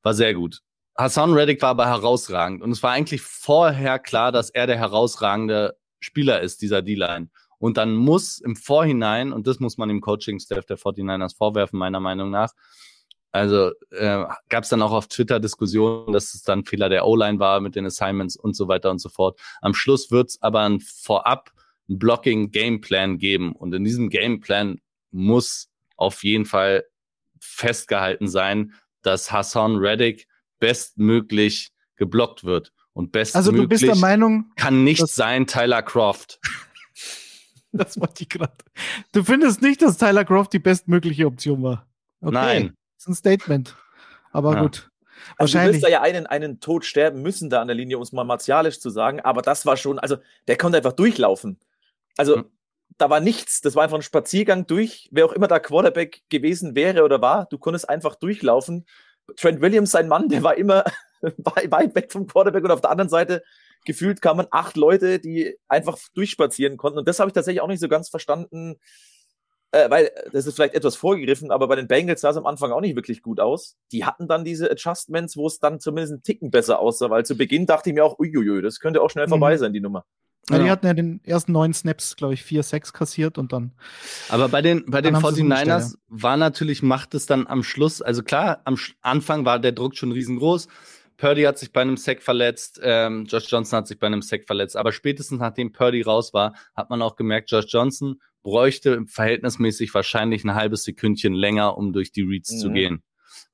[0.02, 0.60] War sehr gut.
[0.96, 2.62] Hassan Reddick war aber herausragend.
[2.62, 7.30] Und es war eigentlich vorher klar, dass er der herausragende Spieler ist, dieser D-Line.
[7.58, 12.00] Und dann muss im Vorhinein, und das muss man dem Coaching-Staff der 49ers vorwerfen, meiner
[12.00, 12.52] Meinung nach,
[13.32, 17.38] also äh, gab es dann auch auf Twitter Diskussionen, dass es dann Fehler der O-Line
[17.38, 19.40] war mit den Assignments und so weiter und so fort.
[19.62, 21.50] Am Schluss wird es aber ein vorab
[21.88, 23.52] einen Blocking-Gameplan geben.
[23.52, 26.84] Und in diesem Gameplan muss auf jeden Fall
[27.40, 30.26] festgehalten sein, dass Hassan Reddick
[30.58, 32.72] bestmöglich geblockt wird.
[32.92, 36.38] Und bestmöglich also du bist der Meinung, kann nicht sein Tyler Croft.
[37.72, 38.52] das wollte ich gerade.
[39.12, 41.86] Du findest nicht, dass Tyler Croft die bestmögliche Option war?
[42.20, 42.32] Okay.
[42.32, 42.76] Nein.
[42.96, 43.76] Das ist ein Statement.
[44.30, 44.62] Aber ja.
[44.62, 44.90] gut.
[45.38, 45.80] Also Wahrscheinlich.
[45.80, 48.12] du wirst da ja einen, einen Tod sterben müssen da an der Linie, um es
[48.12, 49.20] mal martialisch zu sagen.
[49.20, 50.16] Aber das war schon, also
[50.46, 51.58] der konnte einfach durchlaufen.
[52.16, 52.44] Also mhm.
[52.98, 53.60] da war nichts.
[53.60, 55.08] Das war einfach ein Spaziergang durch.
[55.12, 58.86] Wer auch immer da Quarterback gewesen wäre oder war, du konntest einfach durchlaufen.
[59.36, 60.84] Trent Williams, sein Mann, der war immer
[61.22, 63.42] weit weg vom Quarterback und auf der anderen Seite
[63.84, 66.98] gefühlt kamen acht Leute, die einfach durchspazieren konnten.
[66.98, 68.78] Und das habe ich tatsächlich auch nicht so ganz verstanden,
[69.72, 72.72] äh, weil das ist vielleicht etwas vorgegriffen, aber bei den Bengals sah es am Anfang
[72.72, 73.76] auch nicht wirklich gut aus.
[73.90, 77.36] Die hatten dann diese Adjustments, wo es dann zumindest einen Ticken besser aussah, weil zu
[77.36, 79.30] Beginn dachte ich mir auch, uiuiui, das könnte auch schnell mhm.
[79.30, 80.04] vorbei sein, die Nummer.
[80.50, 83.72] Ja, die hatten ja den ersten neun Snaps, glaube ich, vier, sechs kassiert und dann.
[84.28, 88.60] Aber bei den, bei den 49ers war natürlich, macht es dann am Schluss, also klar,
[88.64, 90.66] am Anfang war der Druck schon riesengroß.
[91.16, 94.44] Purdy hat sich bei einem Sack verletzt, ähm, Josh Johnson hat sich bei einem Sack
[94.44, 99.94] verletzt, aber spätestens nachdem Purdy raus war, hat man auch gemerkt, Josh Johnson bräuchte verhältnismäßig
[99.94, 102.58] wahrscheinlich ein halbes Sekündchen länger, um durch die Reads mhm.
[102.58, 103.02] zu gehen.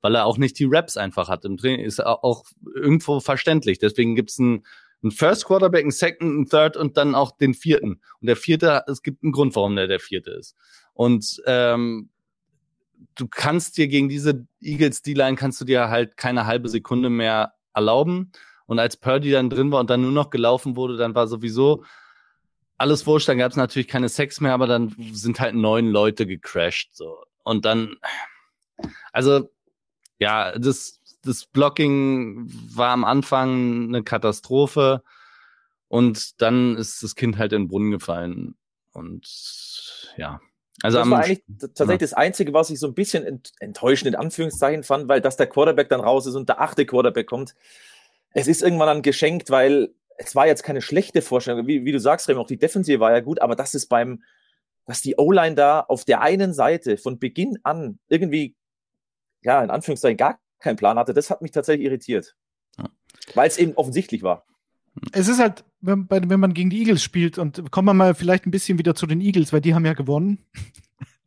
[0.01, 3.77] Weil er auch nicht die Raps einfach hat im Training, ist auch irgendwo verständlich.
[3.77, 4.63] Deswegen gibt's ein
[5.03, 8.01] ein First Quarterback, ein Second, ein Third und dann auch den vierten.
[8.19, 10.55] Und der vierte, es gibt einen Grund, warum der der vierte ist.
[10.93, 12.09] Und ähm,
[13.15, 17.53] du kannst dir gegen diese Eagles D-Line kannst du dir halt keine halbe Sekunde mehr
[17.73, 18.31] erlauben.
[18.65, 21.83] Und als Purdy dann drin war und dann nur noch gelaufen wurde, dann war sowieso
[22.77, 23.27] alles wurscht.
[23.27, 26.95] Dann gab es natürlich keine Sex mehr, aber dann sind halt neun Leute gecrashed.
[26.95, 27.23] So.
[27.43, 27.95] Und dann,
[29.11, 29.49] also
[30.19, 35.03] ja, das das Blocking war am Anfang eine Katastrophe
[35.87, 38.55] und dann ist das Kind halt in den Brunnen gefallen.
[38.91, 40.39] Und ja.
[40.81, 41.97] Also das war eigentlich tatsächlich ja.
[41.97, 45.89] das Einzige, was ich so ein bisschen enttäuschend in Anführungszeichen fand, weil dass der Quarterback
[45.89, 47.53] dann raus ist und der achte Quarterback kommt.
[48.31, 51.67] Es ist irgendwann dann geschenkt, weil es war jetzt keine schlechte Vorstellung.
[51.67, 54.23] Wie, wie du sagst, Rem, auch die Defensive war ja gut, aber das ist beim,
[54.85, 58.55] dass die O-Line da auf der einen Seite von Beginn an irgendwie,
[59.41, 62.35] ja, in Anführungszeichen gar keinen Plan hatte, das hat mich tatsächlich irritiert.
[62.77, 62.89] Ja.
[63.33, 64.45] Weil es eben offensichtlich war.
[65.11, 68.45] Es ist halt, wenn, wenn, man gegen die Eagles spielt, und kommen wir mal vielleicht
[68.45, 70.45] ein bisschen wieder zu den Eagles, weil die haben ja gewonnen.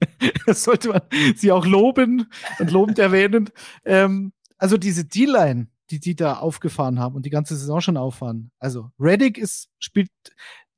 [0.47, 1.03] das sollte man
[1.37, 2.27] sie auch loben
[2.59, 3.51] und lobend erwähnen.
[3.85, 8.51] Ähm, also diese D-Line, die die da aufgefahren haben und die ganze Saison schon auffahren.
[8.59, 10.11] Also Reddick ist, spielt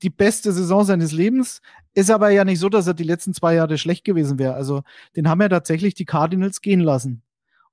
[0.02, 1.60] die beste Saison seines Lebens,
[1.94, 4.54] ist aber ja nicht so, dass er die letzten zwei Jahre schlecht gewesen wäre.
[4.54, 4.82] Also
[5.16, 7.22] den haben ja tatsächlich die Cardinals gehen lassen.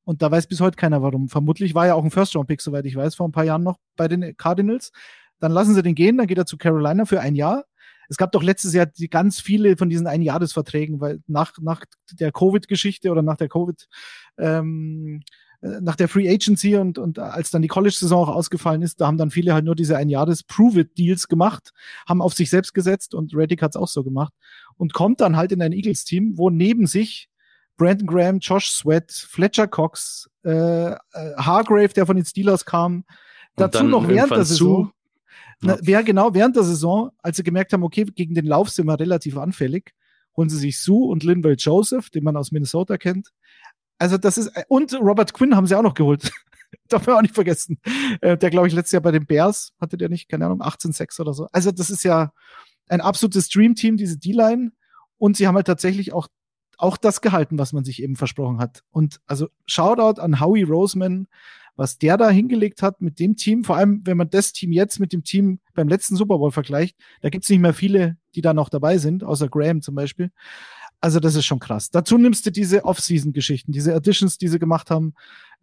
[0.04, 1.30] Und da weiß bis heute keiner warum.
[1.30, 4.08] Vermutlich war er auch ein First-Round-Pick, soweit ich weiß, vor ein paar Jahren noch bei
[4.08, 4.92] den Cardinals.
[5.40, 7.66] Dann lassen sie den gehen, dann geht er zu Carolina für ein Jahr.
[8.10, 12.34] Es gab doch letztes Jahr die ganz viele von diesen Einjahresverträgen, weil nach, nach der
[12.34, 13.88] Covid-Geschichte oder nach der Covid,
[14.38, 15.22] ähm,
[15.62, 19.08] äh, nach der Free Agency und, und als dann die College-Saison auch ausgefallen ist, da
[19.08, 21.72] haben dann viele halt nur diese Einjahres-Prove-It-Deals gemacht,
[22.06, 24.34] haben auf sich selbst gesetzt und Reddick hat es auch so gemacht
[24.76, 27.31] und kommt dann halt in ein Eagles-Team, wo neben sich
[27.82, 30.98] Brandon Graham, Josh Sweat, Fletcher Cox, äh, äh
[31.38, 33.06] Hargrave, der von den Steelers kam,
[33.56, 34.92] dazu noch während der Saison.
[35.62, 38.86] Na, wer genau während der Saison, als sie gemerkt haben, okay, gegen den Lauf sind
[38.86, 39.96] wir relativ anfällig,
[40.38, 43.30] holen sie sich Sue und Linville Joseph, den man aus Minnesota kennt.
[43.98, 46.32] Also das ist, und Robert Quinn haben sie auch noch geholt.
[46.88, 47.80] Darf man auch nicht vergessen.
[48.22, 51.20] Äh, der, glaube ich, letztes Jahr bei den Bears hatte der nicht, keine Ahnung, 18-6
[51.20, 51.48] oder so.
[51.52, 52.32] Also das ist ja
[52.90, 54.72] ein absolutes Dream-Team, diese D-Line.
[55.18, 56.28] Und sie haben halt tatsächlich auch,
[56.82, 58.84] auch das gehalten, was man sich eben versprochen hat.
[58.92, 61.28] Und also Shoutout an Howie Roseman,
[61.76, 65.00] was der da hingelegt hat mit dem Team, vor allem wenn man das Team jetzt
[65.00, 68.42] mit dem Team beim letzten Super Bowl vergleicht, da gibt es nicht mehr viele, die
[68.42, 70.32] da noch dabei sind, außer Graham zum Beispiel.
[71.00, 71.90] Also das ist schon krass.
[71.90, 75.14] Dazu nimmst du diese Off-Season-Geschichten, diese Additions, die sie gemacht haben,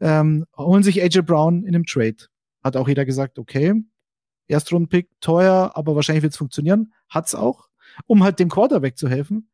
[0.01, 2.17] ähm, holen sich AJ Brown in einem Trade.
[2.65, 3.75] Hat auch jeder gesagt, okay,
[4.49, 6.93] Erstrunden-Pick, teuer, aber wahrscheinlich wird es funktionieren.
[7.09, 7.69] Hat's auch,
[8.07, 9.49] um halt dem Quarterback zu helfen.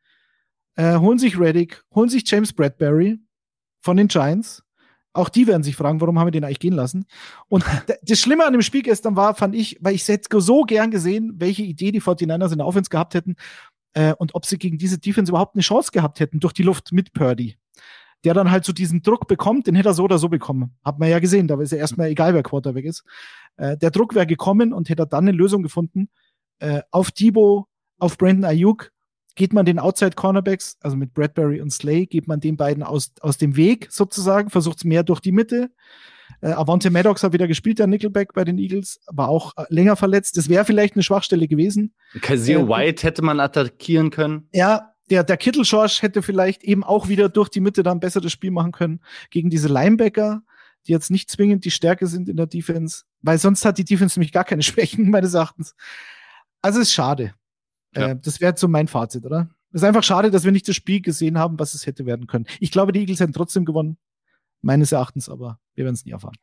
[0.77, 3.19] Äh, holen sich Reddick, holen sich James Bradbury
[3.81, 4.63] von den Giants.
[5.13, 7.07] Auch die werden sich fragen, warum haben wir den eigentlich gehen lassen?
[7.49, 7.65] Und
[8.03, 11.35] das Schlimme an dem Spiel gestern war, fand ich, weil ich hätte so gern gesehen,
[11.37, 13.37] welche Idee die 49ers in der Offense gehabt hätten
[13.95, 16.93] äh, und ob sie gegen diese Defense überhaupt eine Chance gehabt hätten durch die Luft
[16.93, 17.57] mit Purdy.
[18.25, 20.75] Der dann halt so diesen Druck bekommt, den hätte er so oder so bekommen.
[20.83, 23.05] Hat man ja gesehen, da ist ja erstmal egal, wer Quarterback ist.
[23.57, 26.09] Äh, der Druck wäre gekommen und hätte er dann eine Lösung gefunden.
[26.59, 28.91] Äh, auf Debo, auf Brandon Ayuk
[29.35, 33.13] geht man den Outside Cornerbacks, also mit Bradbury und Slay, geht man den beiden aus,
[33.21, 35.71] aus dem Weg sozusagen, versucht es mehr durch die Mitte.
[36.41, 39.97] Äh, Avante Maddox hat wieder gespielt, der Nickelback bei den Eagles, war auch äh, länger
[39.97, 40.37] verletzt.
[40.37, 41.95] Das wäre vielleicht eine Schwachstelle gewesen.
[42.21, 44.49] Kazir äh, White hätte man attackieren können.
[44.53, 48.21] Ja, der, der Kittel Schorsch hätte vielleicht eben auch wieder durch die Mitte dann besser
[48.21, 50.43] das Spiel machen können gegen diese Linebacker,
[50.87, 54.19] die jetzt nicht zwingend die Stärke sind in der Defense, weil sonst hat die Defense
[54.19, 55.75] nämlich gar keine Schwächen, meines Erachtens.
[56.63, 57.35] Also ist schade.
[57.97, 58.09] Ja.
[58.09, 59.51] Äh, das wäre so mein Fazit, oder?
[59.71, 62.27] Es ist einfach schade, dass wir nicht das Spiel gesehen haben, was es hätte werden
[62.27, 62.47] können.
[62.61, 63.99] Ich glaube, die Eagles hätten trotzdem gewonnen,
[64.63, 66.37] meines Erachtens, aber wir werden es nie erfahren.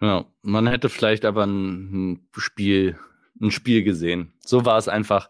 [0.00, 2.98] Ja, man hätte vielleicht aber ein Spiel,
[3.40, 4.32] ein Spiel gesehen.
[4.40, 5.28] So war es einfach.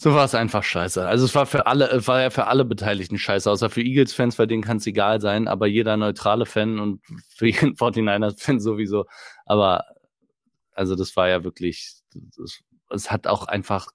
[0.00, 1.04] So war es einfach scheiße.
[1.08, 4.36] Also es war für alle, es war ja für alle Beteiligten scheiße, außer für Eagles-Fans,
[4.36, 7.02] bei denen kann es egal sein, aber jeder neutrale Fan und
[7.34, 9.06] für jeden 49ers-Fan sowieso.
[9.44, 9.84] Aber
[10.72, 11.96] also das war ja wirklich,
[12.90, 13.88] es hat auch einfach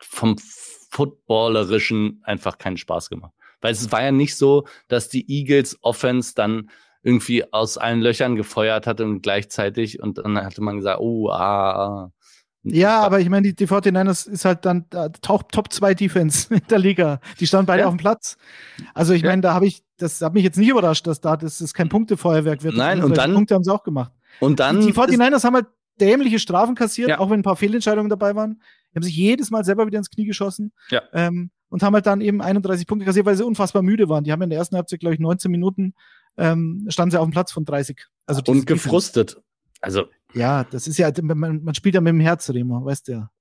[0.00, 0.36] vom
[0.90, 3.32] Footballerischen einfach keinen Spaß gemacht.
[3.60, 6.70] Weil es war ja nicht so, dass die Eagles Offense dann
[7.02, 11.70] irgendwie aus allen Löchern gefeuert hat und gleichzeitig und dann hatte man gesagt, oh, ah.
[11.72, 12.12] ah.
[12.64, 16.52] Ja, aber ich meine, die, die 49ers ist halt dann äh, Top, Top 2 Defense
[16.54, 17.20] in der Liga.
[17.40, 17.86] Die standen beide ja.
[17.86, 18.36] auf dem Platz.
[18.94, 19.28] Also ich ja.
[19.28, 21.88] meine, da habe ich, das hat mich jetzt nicht überrascht, dass da das ist kein
[21.88, 22.74] Punktefeuerwerk wird.
[22.74, 23.32] Nein, und dann.
[23.32, 24.12] Punkte haben sie auch gemacht.
[24.40, 24.80] Und dann.
[24.80, 25.66] Die, die 49ers haben halt
[26.00, 27.18] dämliche Strafen kassiert, ja.
[27.18, 28.60] auch wenn ein paar Fehlentscheidungen dabei waren.
[28.92, 30.72] Die haben sich jedes Mal selber wieder ins Knie geschossen.
[30.90, 31.02] Ja.
[31.12, 34.24] Ähm, und haben halt dann eben 31 Punkte kassiert, weil sie unfassbar müde waren.
[34.24, 35.94] Die haben in der ersten Halbzeit, glaube ich, 19 Minuten
[36.38, 38.06] ähm, standen sie auf dem Platz von 30.
[38.26, 39.30] Also und gefrustet.
[39.30, 39.44] Defense.
[39.80, 40.04] Also.
[40.34, 43.30] Ja, das ist ja, man, man spielt ja mit dem Herz, Remo, weißt du ja.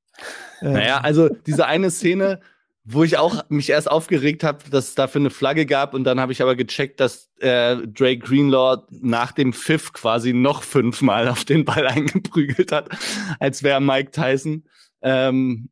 [0.59, 2.39] Äh, naja, also diese eine Szene,
[2.83, 6.19] wo ich auch mich erst aufgeregt habe, dass es dafür eine Flagge gab und dann
[6.19, 11.45] habe ich aber gecheckt, dass äh, Drake Greenlaw nach dem Pfiff quasi noch fünfmal auf
[11.45, 12.89] den Ball eingeprügelt hat,
[13.39, 14.63] als wäre Mike Tyson.
[15.01, 15.69] Ähm,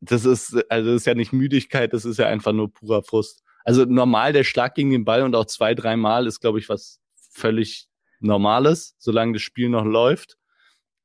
[0.00, 3.42] das ist also das ist ja nicht Müdigkeit, das ist ja einfach nur purer Frust.
[3.64, 7.00] Also normal der Schlag gegen den Ball und auch zwei, dreimal ist, glaube ich, was
[7.30, 7.88] völlig
[8.20, 10.36] Normales, solange das Spiel noch läuft.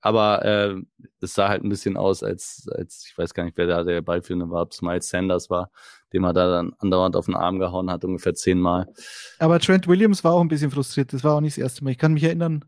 [0.02, 0.76] Aber äh,
[1.21, 4.02] es sah halt ein bisschen aus, als, als ich weiß gar nicht, wer da der
[4.02, 5.71] Ballführende war, ob es Miles Sanders war,
[6.13, 8.88] dem er da dann andauernd auf den Arm gehauen hat, ungefähr zehnmal.
[9.40, 11.13] Aber Trent Williams war auch ein bisschen frustriert.
[11.13, 11.92] Das war auch nicht das erste Mal.
[11.92, 12.63] Ich kann mich erinnern,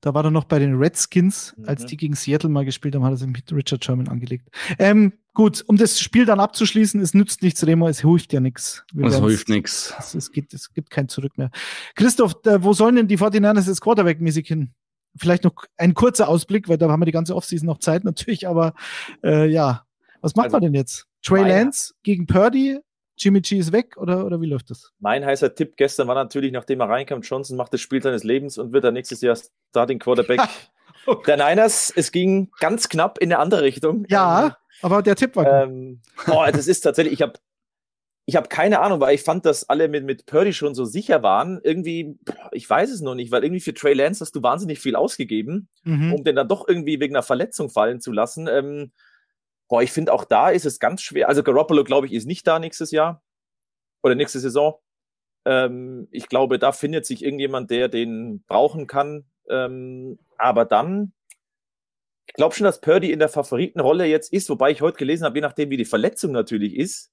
[0.00, 1.68] da war er noch bei den Redskins, mhm.
[1.68, 4.48] als die gegen Seattle mal gespielt haben, hat er sich mit Richard Sherman angelegt.
[4.78, 8.84] Ähm, gut, um das Spiel dann abzuschließen, es nützt nichts, Remo, es hilft ja nichts.
[8.98, 9.94] Es hilft nichts.
[9.98, 11.50] Es, es, gibt, es gibt kein Zurück mehr.
[11.94, 14.70] Christoph, da, wo sollen denn die 49ers jetzt Quarterback-mäßig hin?
[15.16, 18.48] Vielleicht noch ein kurzer Ausblick, weil da haben wir die ganze Offseason noch Zeit natürlich,
[18.48, 18.74] aber
[19.24, 19.84] äh, ja,
[20.20, 21.06] was macht also, man denn jetzt?
[21.22, 22.78] Trey Lance gegen Purdy,
[23.20, 24.92] Jimmy G ist weg oder, oder wie läuft das?
[24.98, 28.56] Mein heißer Tipp gestern war natürlich, nachdem er reinkam, Johnson macht das Spiel seines Lebens
[28.56, 29.36] und wird dann nächstes Jahr
[29.68, 30.40] Starting Quarterback
[31.06, 31.22] okay.
[31.26, 31.92] der Niners.
[31.94, 34.06] Es ging ganz knapp in eine andere Richtung.
[34.08, 35.52] Ja, ähm, aber der Tipp war gut.
[35.52, 37.34] Ähm, oh, das ist tatsächlich, ich habe
[38.26, 41.22] ich habe keine Ahnung, weil ich fand, dass alle mit, mit Purdy schon so sicher
[41.24, 41.60] waren.
[41.64, 42.16] Irgendwie,
[42.52, 45.68] ich weiß es noch nicht, weil irgendwie für Trey Lance hast du wahnsinnig viel ausgegeben,
[45.82, 46.12] mhm.
[46.14, 48.48] um den dann doch irgendwie wegen einer Verletzung fallen zu lassen.
[48.48, 48.92] Ähm,
[49.70, 51.28] boah, ich finde auch da ist es ganz schwer.
[51.28, 53.22] Also Garoppolo, glaube ich, ist nicht da nächstes Jahr
[54.02, 54.78] oder nächste Saison.
[55.46, 59.24] Ähm, ich glaube, da findet sich irgendjemand, der den brauchen kann.
[59.48, 61.12] Ähm, aber dann,
[62.26, 65.38] ich glaube schon, dass Purdy in der Favoritenrolle jetzt ist, wobei ich heute gelesen habe,
[65.38, 67.12] je nachdem, wie die Verletzung natürlich ist,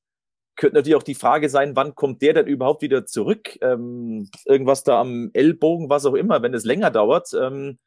[0.55, 3.58] könnte natürlich auch die Frage sein, wann kommt der denn überhaupt wieder zurück?
[3.62, 7.30] Ähm, irgendwas da am Ellbogen, was auch immer, wenn es länger dauert.
[7.39, 7.78] Ähm,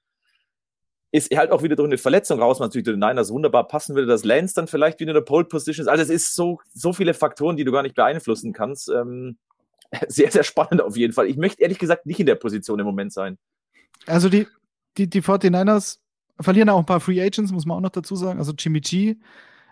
[1.13, 4.07] ist halt auch wieder durch eine Verletzung raus, natürlich durch den Niners wunderbar passen würde,
[4.07, 5.89] dass Lance dann vielleicht wieder in der Pole Position ist.
[5.89, 8.89] Also es ist so, so viele Faktoren, die du gar nicht beeinflussen kannst.
[8.89, 9.37] Ähm,
[10.09, 11.27] sehr, sehr spannend auf jeden Fall.
[11.27, 13.39] Ich möchte ehrlich gesagt nicht in der Position im Moment sein.
[14.07, 14.47] Also die,
[14.97, 15.99] die, die 49ers
[16.39, 18.39] verlieren auch ein paar Free Agents, muss man auch noch dazu sagen.
[18.39, 19.17] Also Jimmy G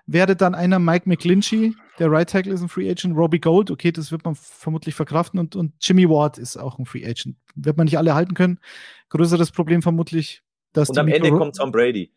[0.07, 3.93] wäre dann einer Mike McClinchy, der Right Tackle ist ein Free Agent, Robbie Gold, okay,
[3.93, 7.37] das wird man vermutlich verkraften und, und Jimmy Ward ist auch ein Free Agent.
[7.55, 8.59] Wird man nicht alle halten können.
[9.11, 10.43] Größeres Problem vermutlich,
[10.73, 12.13] dass Und am Ende kommt Tom Brady.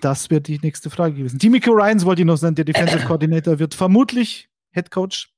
[0.00, 1.38] Das wird die nächste Frage gewesen.
[1.38, 5.32] Demico Ryans wollte ich noch sein, der Defensive Coordinator wird vermutlich Head Coach,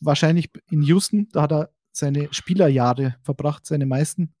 [0.00, 4.34] wahrscheinlich in Houston, da hat er seine Spielerjahre verbracht, seine meisten.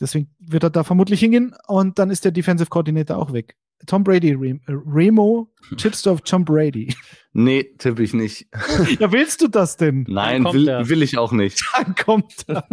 [0.00, 3.56] Deswegen wird er da vermutlich hingehen und dann ist der Defensive Coordinator auch weg.
[3.86, 6.94] Tom Brady, Rem äh, Remo, tippst du auf Tom Brady?
[7.32, 8.46] Nee, tippe ich nicht.
[8.98, 10.04] Ja, willst du das denn?
[10.08, 11.62] Nein, will, will, ich auch nicht.
[11.76, 12.66] Dann kommt er.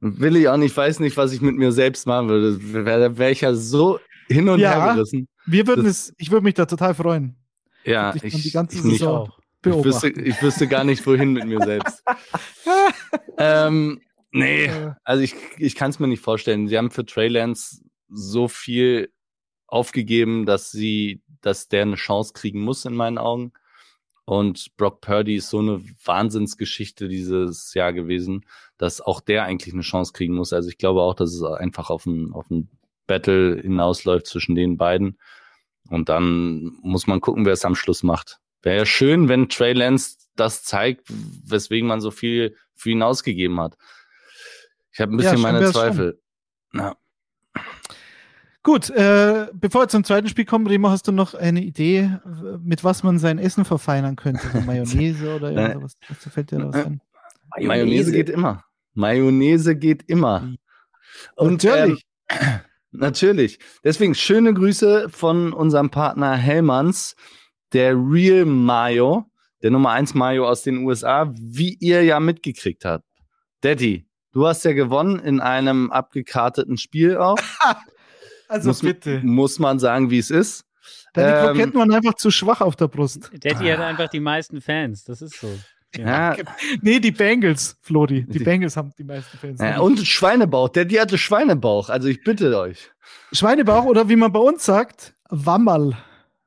[0.00, 2.58] Will ich auch nicht, weiß nicht, was ich mit mir selbst machen würde.
[2.84, 5.28] Wäre wär ich ja so hin und ja, her gerissen.
[5.46, 7.36] Wir würden es, ich würde mich da total freuen.
[7.84, 9.38] Ja, ich, ich, die ganze ich nicht auch.
[9.64, 12.02] Ich wüsste, ich wüsste, gar nicht, wohin mit mir selbst.
[13.38, 14.00] ähm,
[14.32, 14.70] nee,
[15.04, 16.66] also ich, ich kann es mir nicht vorstellen.
[16.66, 19.10] Sie haben für Trey Lance so viel
[19.72, 23.52] aufgegeben, dass sie, dass der eine Chance kriegen muss in meinen Augen.
[24.24, 28.44] Und Brock Purdy ist so eine Wahnsinnsgeschichte dieses Jahr gewesen,
[28.76, 30.52] dass auch der eigentlich eine Chance kriegen muss.
[30.52, 32.68] Also ich glaube auch, dass es einfach auf ein, auf ein
[33.06, 35.18] Battle hinausläuft zwischen den beiden.
[35.88, 38.40] Und dann muss man gucken, wer es am Schluss macht.
[38.60, 43.58] Wäre ja schön, wenn Trey Lance das zeigt, weswegen man so viel für ihn ausgegeben
[43.58, 43.76] hat.
[44.92, 46.20] Ich habe ein bisschen ja, meine Zweifel.
[46.74, 46.96] Ja.
[48.64, 52.18] Gut, äh, bevor wir zum zweiten Spiel kommen, Remo, hast du noch eine Idee,
[52.62, 54.46] mit was man sein Essen verfeinern könnte?
[54.52, 55.96] So Mayonnaise oder irgendwas?
[56.08, 57.00] Was fällt dir da was an?
[57.50, 57.68] Mayonnaise.
[57.68, 58.64] Mayonnaise geht immer.
[58.94, 60.54] Mayonnaise geht immer.
[61.34, 62.06] Und natürlich.
[62.28, 62.38] Ähm,
[62.92, 63.58] natürlich.
[63.82, 67.16] Deswegen schöne Grüße von unserem Partner Hellmanns,
[67.72, 69.24] der Real Mayo,
[69.62, 73.04] der Nummer 1 Mayo aus den USA, wie ihr ja mitgekriegt habt.
[73.62, 77.38] Daddy, du hast ja gewonnen in einem abgekarteten Spiel auch.
[78.48, 79.20] Also muss, bitte.
[79.22, 80.64] Muss man sagen, wie es ist.
[81.12, 83.30] Deine ähm, Kroketten waren einfach zu schwach auf der Brust.
[83.32, 85.48] Daddy hat einfach die meisten Fans, das ist so.
[85.96, 86.36] Ja.
[86.80, 88.24] Nee, die Bengals, Flori.
[88.24, 89.60] Die, die Bengals haben die meisten Fans.
[89.60, 90.70] Ja, und Schweinebauch.
[90.70, 91.90] Daddy hatte Schweinebauch.
[91.90, 92.90] Also ich bitte euch.
[93.32, 95.96] Schweinebauch oder wie man bei uns sagt, Wammerl.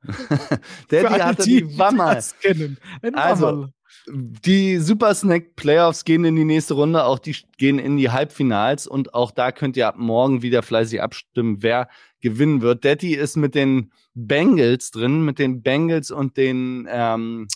[0.88, 2.22] Daddy hatte die Wammerl.
[2.40, 2.78] Kennen.
[3.02, 3.68] Ein also,
[4.08, 8.86] die Super Snack Playoffs gehen in die nächste Runde, auch die gehen in die Halbfinals
[8.86, 11.88] und auch da könnt ihr ab morgen wieder fleißig abstimmen, wer
[12.20, 12.84] gewinnen wird.
[12.84, 17.48] Daddy ist mit den Bengals drin, mit den Bengals und den ähm,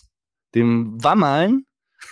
[0.53, 1.65] dem Wammerln.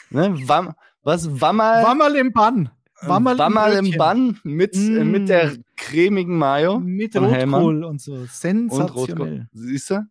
[0.10, 0.34] Ne?
[0.48, 0.74] Wam
[1.04, 1.84] was Wammerl?
[1.84, 2.72] Wammerl im Bann.
[3.02, 4.98] Wammerl, Wammerl im, im Bann mit, mm.
[4.98, 6.80] äh, mit der cremigen Mayo.
[6.80, 8.26] Mit Rotkohl und so.
[8.26, 9.48] Sensationell.
[9.54, 10.06] Siehst du?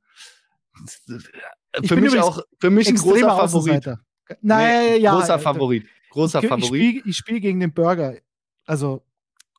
[1.85, 3.99] Für mich auch, für mich ein großer Favorit.
[4.41, 5.15] Nein, nee, ja.
[5.15, 5.87] Großer Favorit.
[6.11, 6.73] Großer ich, Favorit.
[6.73, 8.17] Ich spiele spiel gegen den Burger.
[8.67, 9.03] Also,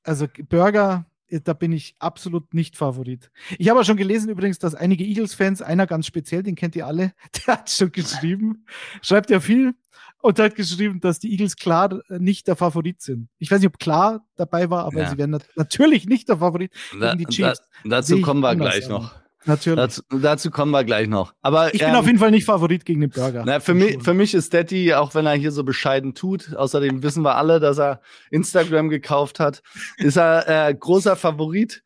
[0.04, 1.06] also Burger,
[1.44, 3.32] da bin ich absolut nicht Favorit.
[3.58, 6.88] Ich habe auch schon gelesen übrigens, dass einige Eagles-Fans, einer ganz speziell, den kennt ihr
[6.88, 7.14] alle,
[7.48, 8.66] der hat schon geschrieben,
[9.02, 9.74] schreibt ja viel
[10.22, 13.30] und hat geschrieben, dass die Eagles klar nicht der Favorit sind.
[13.38, 15.10] Ich weiß nicht, ob klar dabei war, aber ja.
[15.10, 17.62] sie werden nat natürlich nicht der Favorit gegen die Chiefs.
[17.84, 19.14] Da, dazu kommen wir gleich noch.
[19.50, 19.78] Natürlich.
[19.78, 21.34] Dazu, dazu, kommen wir gleich noch.
[21.42, 23.44] Aber ich bin ähm, auf jeden Fall nicht Favorit gegen den Burger.
[23.46, 27.02] Na, für, mich, für mich ist Daddy, auch wenn er hier so bescheiden tut, außerdem
[27.02, 29.64] wissen wir alle, dass er Instagram gekauft hat,
[29.98, 31.84] ist er äh, großer Favorit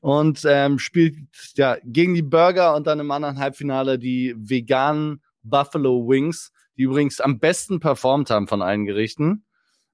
[0.00, 1.16] und ähm, spielt
[1.56, 7.20] ja gegen die Burger und dann im anderen Halbfinale die veganen Buffalo Wings, die übrigens
[7.20, 9.44] am besten performt haben von allen Gerichten.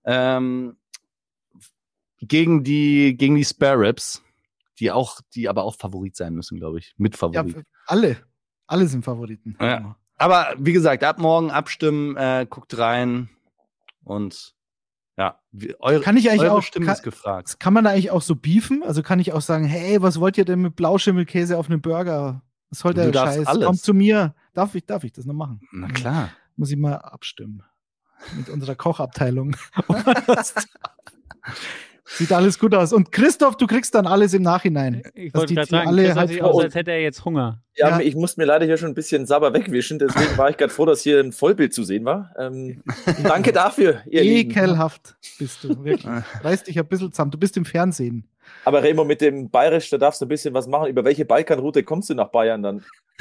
[0.04, 0.76] Ähm,
[2.20, 4.22] gegen die gegen die Spare Ribs
[4.80, 6.94] die auch, die aber auch Favorit sein müssen, glaube ich.
[6.96, 7.56] Mit Favorit.
[7.56, 8.16] Ja, alle.
[8.66, 9.56] Alle sind Favoriten.
[9.60, 9.96] Ja.
[10.16, 13.28] aber wie gesagt, ab morgen abstimmen, äh, guckt rein
[14.04, 14.54] und
[15.16, 15.38] ja,
[15.80, 17.60] eure, Kann ich eigentlich eure auch- Stimme kann- ist gefragt.
[17.60, 18.82] Kann man da eigentlich auch so beefen?
[18.82, 22.42] Also kann ich auch sagen, hey, was wollt ihr denn mit Blauschimmelkäse auf einem Burger?
[22.70, 23.46] Was soll der Scheiß?
[23.46, 23.66] alles.
[23.66, 24.34] Kommt zu mir.
[24.54, 25.60] Darf ich, darf ich das noch machen?
[25.72, 26.30] Na klar.
[26.56, 27.62] Muss ich mal abstimmen.
[28.36, 29.56] Mit unserer Kochabteilung.
[32.12, 32.92] Sieht alles gut aus.
[32.92, 35.02] Und Christoph, du kriegst dann alles im Nachhinein.
[35.14, 37.62] Ich wollte gerade sagen, alle halt sieht aus, als hätte er jetzt Hunger.
[37.76, 38.00] Ja, Ja.
[38.00, 40.86] ich musste mir leider hier schon ein bisschen sauber wegwischen, deswegen war ich gerade froh,
[40.86, 42.34] dass hier ein Vollbild zu sehen war.
[42.38, 42.82] Ähm,
[43.22, 44.50] danke dafür, ihr Lieben.
[44.50, 46.06] Ekelhaft bist du, wirklich.
[46.42, 47.30] Reiß dich ein bisschen zusammen.
[47.30, 48.28] Du bist im Fernsehen.
[48.64, 50.88] Aber Remo, mit dem Bayerisch, da darfst du ein bisschen was machen.
[50.88, 52.84] Über welche Balkanroute kommst du nach Bayern dann?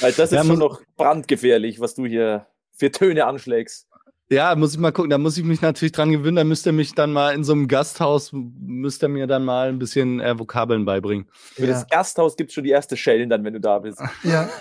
[0.00, 3.88] Weil das ist Ja, schon noch brandgefährlich, was du hier für Töne anschlägst.
[4.32, 5.10] Ja, muss ich mal gucken.
[5.10, 6.36] Da muss ich mich natürlich dran gewöhnen.
[6.36, 9.68] Da müsst ihr mich dann mal in so einem Gasthaus, müsst ihr mir dann mal
[9.68, 11.26] ein bisschen äh, Vokabeln beibringen.
[11.32, 14.00] Für das Gasthaus gibt es schon die erste Schellen dann, wenn du da bist.
[14.22, 14.48] ja.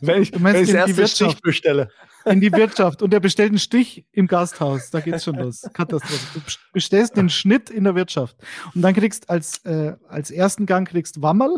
[0.00, 1.30] Wenn ich, Du meinst wenn ich das in die erste Wirtschaft?
[1.38, 1.88] Stich bestelle.
[2.26, 4.90] in die Wirtschaft und der bestellt einen Stich im Gasthaus.
[4.90, 5.62] Da geht's schon los.
[5.72, 6.18] Katastrophe.
[6.34, 8.36] Du best- bestellst den Schnitt in der Wirtschaft
[8.74, 11.56] und dann kriegst als äh, als ersten Gang kriegst Wammerl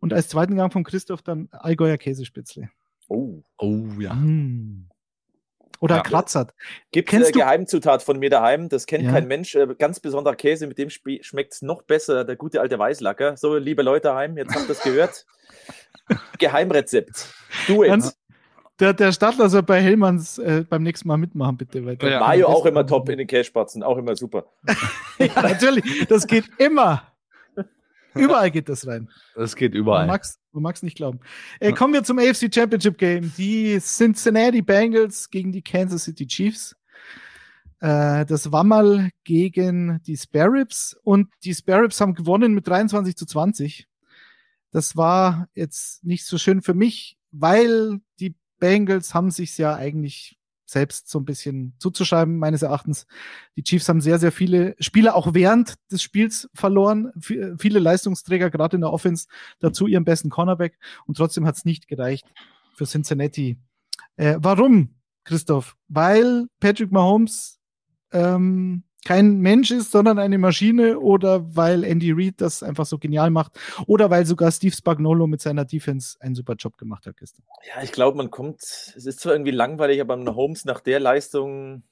[0.00, 2.70] und als zweiten Gang von Christoph dann Allgäuer Käsespätzle.
[3.08, 3.42] Oh.
[3.58, 4.14] Oh ja.
[4.14, 4.88] Mm.
[5.82, 6.02] Oder Ja.
[6.02, 6.54] Kratzert.
[6.92, 9.10] Gibt Kennst eine du- Geheimzutat von mir daheim, das kennt Ja.
[9.10, 9.54] kein Mensch.
[9.56, 13.36] Äh, ganz besonderer Käse, mit dem schmeckt es noch besser, der gute alte Weißlacker.
[13.36, 15.26] So, liebe Leute daheim, jetzt habt ihr es gehört.
[16.38, 17.34] Geheimrezept.
[17.66, 17.90] Do it.
[17.90, 18.16] Ganz-
[18.80, 21.84] Der, der Stadler soll bei Hellmanns äh, beim nächsten Mal mitmachen, bitte.
[21.84, 22.20] Weil der- Ja.
[22.20, 24.46] Mayo auch immer top in den Kässpatzen, auch immer super.
[25.18, 26.06] ja, natürlich.
[26.08, 27.02] Das geht immer.
[28.14, 29.08] Überall geht das rein.
[29.34, 30.06] Das geht überall.
[30.06, 31.20] mag's, man mag's nicht glauben.
[31.60, 33.32] Äh, kommen wir zum AFC Championship Game.
[33.36, 36.76] Die Cincinnati Bengals gegen die Kansas City Chiefs.
[37.80, 40.96] Äh, das Wammerl gegen die Sparrows.
[41.02, 43.86] Und die Sparrows haben gewonnen mit 23 zu 20.
[44.70, 50.38] Das war jetzt nicht so schön für mich, weil die Bengals haben sich ja eigentlich
[50.64, 53.06] selbst so ein bisschen zuzuschreiben, meines Erachtens.
[53.56, 57.12] Die Chiefs haben sehr, sehr viele Spieler auch während des Spiels verloren.
[57.18, 59.26] V viele Leistungsträger, gerade in der Offense,
[59.60, 60.78] dazu ihren besten Cornerback.
[61.06, 62.26] Und trotzdem hat es nicht gereicht
[62.74, 63.58] für Cincinnati.
[64.16, 64.94] Äh, warum,
[65.24, 65.76] Christoph?
[65.88, 67.58] Weil Patrick Mahomes
[68.12, 73.30] ähm, kein Mensch ist, sondern eine Maschine oder weil Andy Reid das einfach so genial
[73.30, 77.44] macht oder weil sogar Steve Spagnolo mit seiner Defense einen super Job gemacht hat gestern.
[77.74, 81.00] Ja, ich glaube, man kommt, es ist zwar irgendwie langweilig, aber am Holmes nach der
[81.00, 81.82] Leistung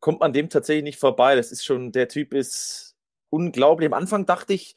[0.00, 1.36] kommt man dem tatsächlich nicht vorbei.
[1.36, 2.96] Das ist schon, der Typ ist
[3.30, 3.86] unglaublich.
[3.86, 4.76] Am Anfang dachte ich,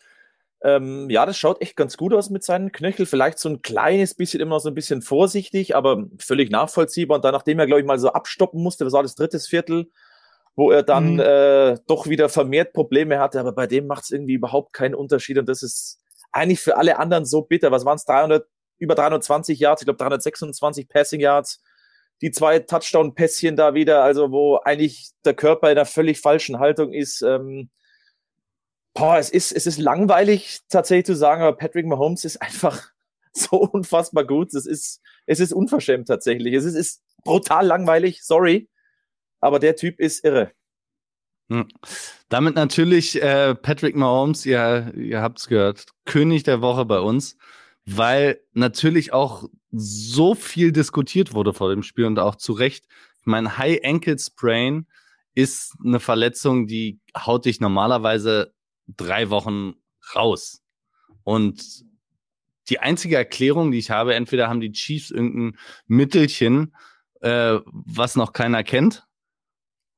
[0.62, 3.06] ähm, ja, das schaut echt ganz gut aus mit seinen Knöchel.
[3.06, 7.18] Vielleicht so ein kleines bisschen immer so ein bisschen vorsichtig, aber völlig nachvollziehbar.
[7.18, 9.92] Und dann, nachdem er, glaube ich, mal so abstoppen musste, das war das drittes Viertel,
[10.56, 11.20] wo er dann Mhm.
[11.20, 15.38] äh, doch wieder vermehrt Probleme hatte, aber bei dem macht es irgendwie überhaupt keinen Unterschied.
[15.38, 16.00] Und das ist
[16.32, 17.72] eigentlich für alle anderen so bitter.
[17.72, 18.06] Was waren es?
[18.06, 18.48] 300,
[18.78, 21.62] über 320 Yards, ich glaube 326 Passing Yards,
[22.22, 26.94] die zwei Touchdown-Pässchen da wieder, also wo eigentlich der Körper in einer völlig falschen Haltung
[26.94, 27.22] ist.
[27.22, 27.70] Ähm,
[28.94, 32.90] boah, es ist, es ist langweilig tatsächlich zu sagen, aber Patrick Mahomes ist einfach
[33.34, 34.54] so unfassbar gut.
[34.54, 36.54] Es ist, es ist unverschämt tatsächlich.
[36.54, 38.70] Es ist, ist brutal langweilig, sorry.
[39.46, 40.54] Aber der Typ ist irre.
[41.52, 41.68] Hm.
[42.30, 47.38] Damit natürlich äh, Patrick Mahomes, ihr, ihr habt es gehört, König der Woche bei uns,
[47.86, 52.86] weil natürlich auch so viel diskutiert wurde vor dem Spiel und auch zu Recht.
[53.20, 54.88] Ich meine, High Ankle Sprain
[55.36, 58.52] ist eine Verletzung, die haut dich normalerweise
[58.88, 59.76] drei Wochen
[60.16, 60.64] raus.
[61.24, 61.86] Und
[62.70, 66.76] die einzige Erklärung, die ich habe, entweder haben die Chiefs irgendein Mittelchen,
[67.22, 69.06] äh, was noch keiner kennt,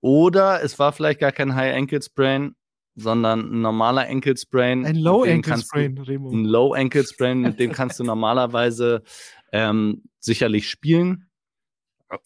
[0.02, 2.56] oder es war vielleicht gar kein High Ankle Sprain,
[2.96, 4.86] sondern ein normaler Ankle Sprain.
[4.86, 6.32] Ein Low Ankle kannst du- Sprain, Remo.
[6.32, 9.04] Ein Low Ankle Sprain, mit dem kannst du normalerweise
[9.52, 11.30] ähm, sicherlich spielen,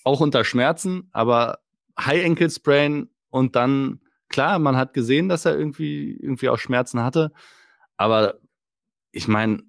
[0.03, 1.59] auch unter Schmerzen, aber
[1.99, 7.01] High Ankle Sprain und dann, klar, man hat gesehen, dass er irgendwie, irgendwie auch Schmerzen
[7.03, 7.31] hatte,
[7.97, 8.39] aber
[9.11, 9.61] ich meine,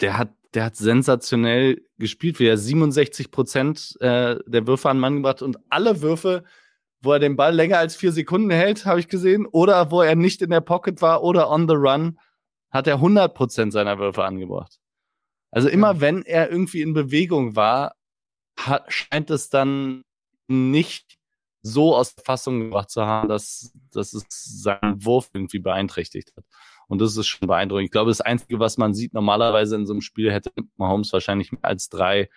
[0.00, 5.00] der hat, der hat sensationell gespielt, wie er 67 Prozent äh, der Würfe an den
[5.00, 6.44] Mann gebracht und alle Würfe,
[7.02, 10.14] wo er den Ball länger als vier Sekunden hält, habe ich gesehen, oder wo er
[10.14, 12.18] nicht in der Pocket war oder on the run,
[12.70, 14.78] hat er 100 Prozent seiner Würfe angebracht.
[15.50, 17.94] Also immer wenn er irgendwie in Bewegung war,
[18.56, 20.02] hat, scheint es dann
[20.48, 21.18] nicht
[21.62, 26.44] so aus der Fassung gebracht zu haben, dass, dass es seinen Wurf irgendwie beeinträchtigt hat.
[26.88, 27.84] Und das ist schon beeindruckend.
[27.84, 31.52] Ich glaube, das Einzige, was man sieht, normalerweise in so einem Spiel hätte Mahomes wahrscheinlich
[31.52, 32.28] mehr als drei,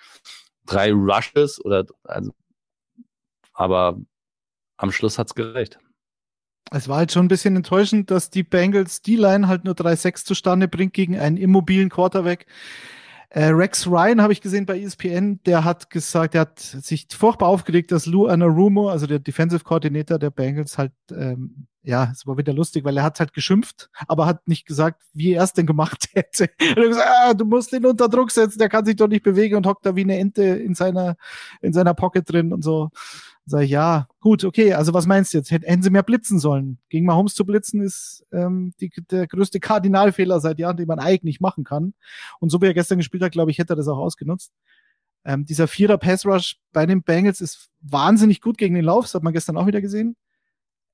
[0.65, 2.31] drei Rushes oder, also,
[3.53, 3.99] aber
[4.77, 5.79] am Schluss hat's gereicht.
[6.71, 10.67] Es war halt schon ein bisschen enttäuschend, dass die Bengals D-Line halt nur 3-6 zustande
[10.67, 12.45] bringt gegen einen immobilen Quarterback.
[13.29, 17.47] Äh, Rex Ryan habe ich gesehen bei ESPN, der hat gesagt, der hat sich furchtbar
[17.47, 22.37] aufgeregt, dass Lou Anarumo, also der Defensive Coordinator der Bengals, halt, ähm, ja, es war
[22.37, 25.65] wieder lustig, weil er hat halt geschimpft, aber hat nicht gesagt, wie er es denn
[25.65, 26.49] gemacht hätte.
[26.59, 29.23] Er hat gesagt, ah, du musst ihn unter Druck setzen, der kann sich doch nicht
[29.23, 31.15] bewegen und hockt da wie eine Ente in seiner,
[31.61, 32.91] in seiner Pocket drin und so.
[33.45, 35.51] Sag ich, ja, gut, okay, also was meinst du jetzt?
[35.51, 36.79] Hätten sie mehr blitzen sollen?
[36.87, 41.41] Gegen Mahomes zu blitzen ist ähm, die, der größte Kardinalfehler seit Jahren, den man eigentlich
[41.41, 41.93] machen kann.
[42.39, 44.53] Und so wie er gestern gespielt hat, glaube ich, hätte er das auch ausgenutzt.
[45.25, 49.15] Ähm, dieser Vierer Pass Rush bei den Bengals ist wahnsinnig gut gegen den Lauf, das
[49.15, 50.15] hat man gestern auch wieder gesehen.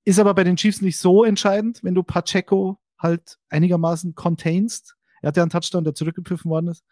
[0.05, 4.95] Ist aber bei den Chiefs nicht so entscheidend, wenn du Pacheco halt einigermaßen containst.
[5.21, 6.83] Er hat ja einen Touchdown, der zurückgepfiffen worden ist.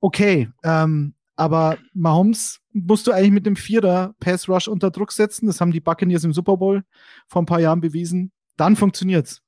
[0.00, 5.46] Okay, ähm, aber Mahomes musst du eigentlich mit dem Vierer Pass Rush unter Druck setzen.
[5.46, 6.82] Das haben die Buccaneers im Super Bowl
[7.28, 8.32] vor ein paar Jahren bewiesen.
[8.56, 9.42] Dann funktioniert's.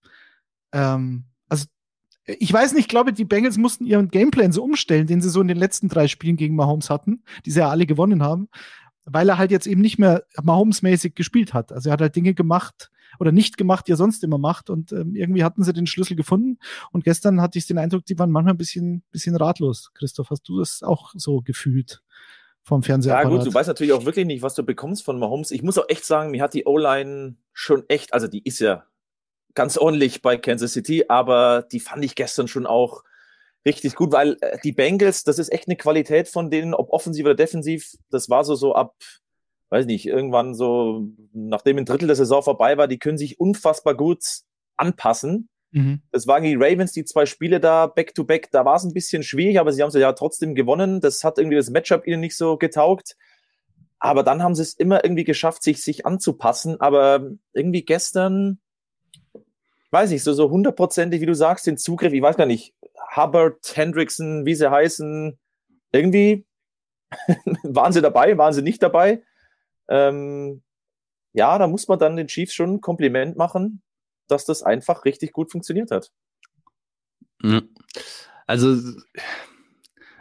[0.72, 1.66] Ähm, also
[2.26, 5.40] ich weiß nicht, ich glaube, die Bengals mussten ihren Gameplan so umstellen, den sie so
[5.40, 8.48] in den letzten drei Spielen gegen Mahomes hatten, die sie ja alle gewonnen haben,
[9.10, 11.72] weil er halt jetzt eben nicht mehr Mahomes-mäßig gespielt hat.
[11.72, 14.70] Also er hat halt Dinge gemacht, oder nicht gemacht, die er sonst immer macht.
[14.70, 16.58] Und ähm, irgendwie hatten sie den Schlüssel gefunden.
[16.92, 19.90] Und gestern hatte ich den Eindruck, die waren manchmal ein bisschen, bisschen ratlos.
[19.94, 22.02] Christoph, hast du das auch so gefühlt?
[22.62, 23.14] Vom Fernseher.
[23.14, 25.52] Ja, gut, du weißt natürlich auch wirklich nicht, was du bekommst von Mahomes.
[25.52, 28.84] Ich muss auch echt sagen, mir hat die O-Line schon echt, also die ist ja
[29.54, 33.04] ganz ordentlich bei Kansas City, aber die fand ich gestern schon auch
[33.66, 37.24] richtig gut, weil äh, die Bengals, das ist echt eine Qualität von denen, ob offensiv
[37.24, 38.94] oder defensiv, das war so, so ab
[39.70, 43.94] weiß nicht, irgendwann so, nachdem ein Drittel der Saison vorbei war, die können sich unfassbar
[43.94, 44.24] gut
[44.76, 45.48] anpassen.
[45.72, 46.02] Mhm.
[46.10, 49.22] Das waren die Ravens, die zwei Spiele da back-to-back, -back, da war es ein bisschen
[49.22, 51.00] schwierig, aber sie haben es ja trotzdem gewonnen.
[51.00, 53.16] Das hat irgendwie das Matchup ihnen nicht so getaugt.
[53.98, 56.80] Aber dann haben sie es immer irgendwie geschafft, sich, sich anzupassen.
[56.80, 58.60] Aber irgendwie gestern,
[59.90, 62.74] weiß ich, so, so hundertprozentig, wie du sagst, den Zugriff, ich weiß gar nicht,
[63.16, 65.38] Hubbard, Hendrickson, wie sie heißen,
[65.92, 66.46] irgendwie
[67.62, 69.22] waren sie dabei, waren sie nicht dabei.
[69.88, 70.62] Ähm,
[71.32, 73.82] ja, da muss man dann den Chiefs schon ein Kompliment machen,
[74.26, 76.12] dass das einfach richtig gut funktioniert hat.
[78.46, 78.76] Also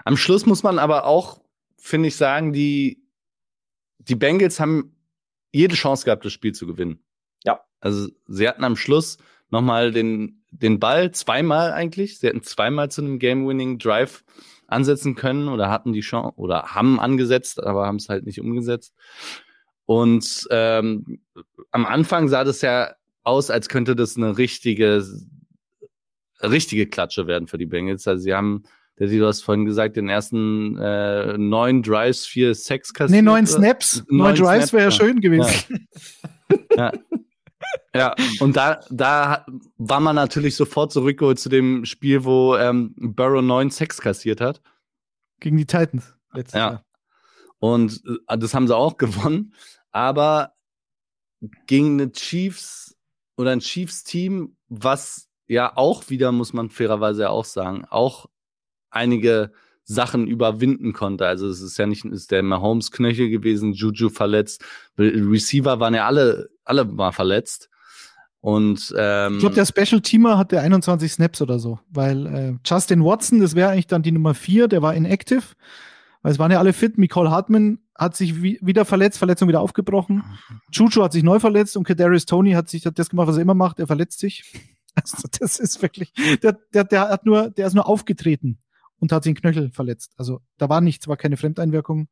[0.06, 1.42] am Schluss muss man aber auch,
[1.78, 3.04] finde ich, sagen, die,
[4.00, 4.96] die Bengals haben
[5.52, 7.04] jede Chance gehabt, das Spiel zu gewinnen.
[7.44, 7.62] Ja.
[7.80, 9.18] Also sie hatten am Schluss
[9.50, 12.20] nochmal den, den Ball, zweimal eigentlich.
[12.20, 14.24] Sie hätten zweimal zu einem Game-Winning-Drive
[14.68, 18.94] ansetzen können oder hatten die Chance oder haben angesetzt, aber haben es halt nicht umgesetzt.
[19.86, 21.22] Und ähm,
[21.72, 22.94] am Anfang sah das ja
[23.24, 25.06] aus, als könnte das eine richtige,
[26.42, 28.08] richtige Klatsche werden für die Bengals.
[28.08, 28.64] Also sie haben,
[29.00, 33.16] der du hast vorhin gesagt, den ersten äh, neun Drives, vier Sex kassiert.
[33.16, 34.04] Nee, neun Snaps.
[34.10, 35.88] Neun, Drives wäre ja schön gewesen.
[36.76, 36.92] Ja.
[36.92, 36.94] ja.
[37.98, 39.46] Ja, und da, da
[39.78, 44.62] war man natürlich sofort zurückgeholt zu dem Spiel, wo ähm, Burrow neun Sex kassiert hat.
[45.40, 46.70] Gegen die Titans letztes ja.
[46.70, 46.86] Jahr.
[47.60, 49.54] Und äh, das haben sie auch gewonnen
[49.98, 50.54] aber
[51.66, 52.96] gegen eine Chiefs
[53.36, 58.28] oder ein Chiefs-Team, was ja auch wieder, muss man fairerweise auch sagen, auch
[58.92, 59.52] einige
[59.84, 61.26] Sachen überwinden konnte.
[61.26, 64.64] Also es ist ja nicht ist der Mahomes Knöchel gewesen, Juju verletzt,
[65.00, 67.70] Receiver waren ja alle alle mal verletzt.
[68.40, 73.04] Und ähm, ich glaube, der Special Teamer hatte 21 Snaps oder so, weil äh, Justin
[73.04, 75.44] Watson, das wäre eigentlich dann die Nummer 4, der war inactive,
[76.22, 76.98] weil es waren ja alle fit.
[76.98, 80.24] Nicole Hartman hat sich wieder verletzt, Verletzung wieder aufgebrochen.
[80.72, 83.42] Chuchu hat sich neu verletzt und Kadarius Tony hat sich hat das gemacht, was er
[83.42, 84.44] immer macht, er verletzt sich.
[85.00, 86.12] Also das ist wirklich,
[86.42, 88.58] der, der, der hat nur, der ist nur aufgetreten
[88.98, 90.14] und hat sich den Knöchel verletzt.
[90.18, 92.08] Also da war nichts, war keine Fremdeinwirkung.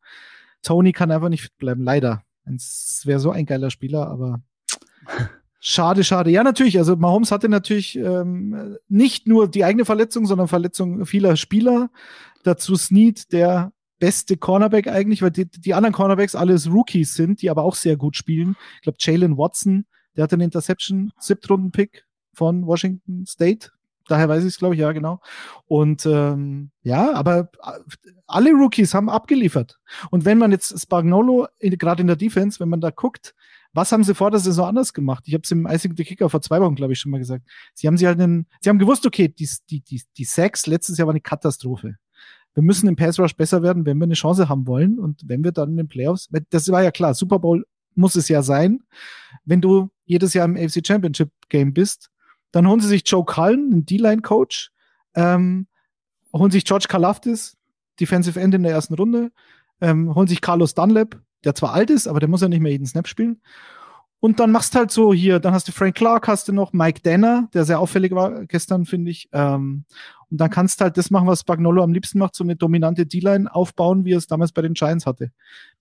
[0.62, 2.22] Tony kann einfach nicht fit bleiben, leider.
[2.46, 4.44] Es wäre so ein geiler Spieler, aber
[5.66, 6.30] schade, schade.
[6.30, 6.78] Ja, natürlich.
[6.78, 11.90] Also Mahomes hatte natürlich ähm, nicht nur die eigene Verletzung, sondern Verletzung vieler Spieler.
[12.44, 17.50] Dazu Snead, der beste Cornerback eigentlich, weil die, die anderen Cornerbacks alles Rookies sind, die
[17.50, 18.56] aber auch sehr gut spielen.
[18.76, 19.86] Ich glaube, Jalen Watson,
[20.16, 23.70] der hatte eine Interception, Siebtrunden-Pick von Washington State.
[24.08, 25.20] Daher weiß ich es, glaube ich, ja, genau.
[25.66, 29.80] Und ähm, ja, aber äh, alle Rookies haben abgeliefert.
[30.12, 33.34] Und wenn man jetzt Spagnolo, gerade in der Defense, wenn man da guckt,
[33.76, 35.26] was haben sie vor der Saison anders gemacht?
[35.28, 37.46] Ich habe es im Icing the Kicker vor zwei Wochen, glaube ich, schon mal gesagt.
[37.74, 40.98] Sie haben sie halt einen, sie haben gewusst, okay, die, die, die, die Sacks letztes
[40.98, 41.98] Jahr war eine Katastrophe
[42.56, 44.98] wir müssen im Pass Rush besser werden, wenn wir eine Chance haben wollen.
[44.98, 47.66] Und wenn wir dann in den Playoffs, das war ja klar, Super Bowl
[47.96, 48.80] muss es ja sein.
[49.44, 52.10] Wenn du jedes Jahr im AFC Championship Game bist,
[52.52, 54.72] dann holen sie sich Joe Cullen, einen D-Line-Coach,
[55.16, 55.68] ähm,
[56.34, 57.58] holen sich George Kalafdis,
[58.00, 59.32] Defensive End in der ersten Runde,
[59.82, 62.72] ähm, holen sich Carlos Dunlap, der zwar alt ist, aber der muss ja nicht mehr
[62.72, 63.42] jeden Snap spielen.
[64.20, 67.02] Und dann machst halt so hier, dann hast du Frank Clark, hast du noch Mike
[67.04, 69.30] Danner, der sehr auffällig war gestern, finde ich.
[69.34, 69.86] Ähm,
[70.32, 73.06] und dann kannst du halt das machen, was Spagnolo am liebsten macht, so eine dominante
[73.06, 75.32] D-Line aufbauen, wie er es damals bei den Giants hatte.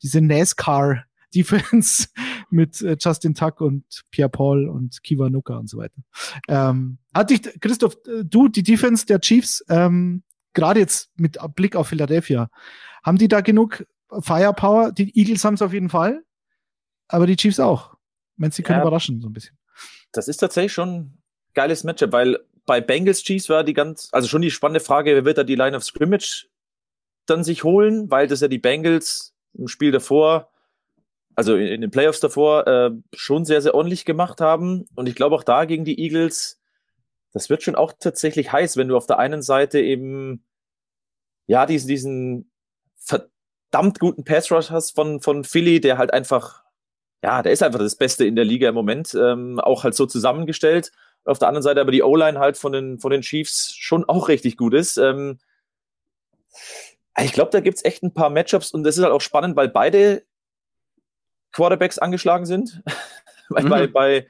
[0.02, 1.04] Diese NASCAR
[1.34, 2.08] Defense
[2.50, 6.02] mit äh, Justin Tuck und Pierre Paul und Kiva Nuka und so weiter.
[6.48, 11.76] Ähm, hat dich, Christoph, äh, du, die Defense der Chiefs, ähm, gerade jetzt mit Blick
[11.76, 12.50] auf Philadelphia,
[13.02, 13.84] haben die da genug
[14.20, 14.92] Firepower?
[14.92, 16.24] Die Eagles haben es auf jeden Fall,
[17.08, 17.94] aber die Chiefs auch.
[18.36, 19.56] Wenn sie können ja, überraschen, so ein bisschen.
[20.12, 21.22] Das ist tatsächlich schon ein
[21.54, 25.24] geiles Matchup, weil bei Bengals Chiefs war die ganz, also schon die spannende Frage, wer
[25.24, 26.48] wird da die Line of Scrimmage
[27.26, 30.50] dann sich holen, weil das ja die Bengals im Spiel davor,
[31.34, 34.86] also in, in den Playoffs davor, äh, schon sehr, sehr ordentlich gemacht haben.
[34.94, 36.60] Und ich glaube auch da gegen die Eagles,
[37.32, 40.44] das wird schon auch tatsächlich heiß, wenn du auf der einen Seite eben,
[41.46, 42.50] ja, diesen, diesen
[43.74, 46.62] verdammt guten Pass Rush hast von, von Philly, der halt einfach
[47.24, 50.04] ja, der ist einfach das Beste in der Liga im Moment, ähm, auch halt so
[50.04, 50.92] zusammengestellt.
[51.24, 54.28] Auf der anderen Seite aber die O-Line halt von den, von den Chiefs schon auch
[54.28, 54.98] richtig gut ist.
[54.98, 55.38] Ähm,
[57.18, 59.56] ich glaube, da gibt es echt ein paar Matchups und das ist halt auch spannend,
[59.56, 60.22] weil beide
[61.52, 62.82] Quarterbacks angeschlagen sind.
[63.48, 63.68] weil mhm.
[63.70, 64.28] bei, bei,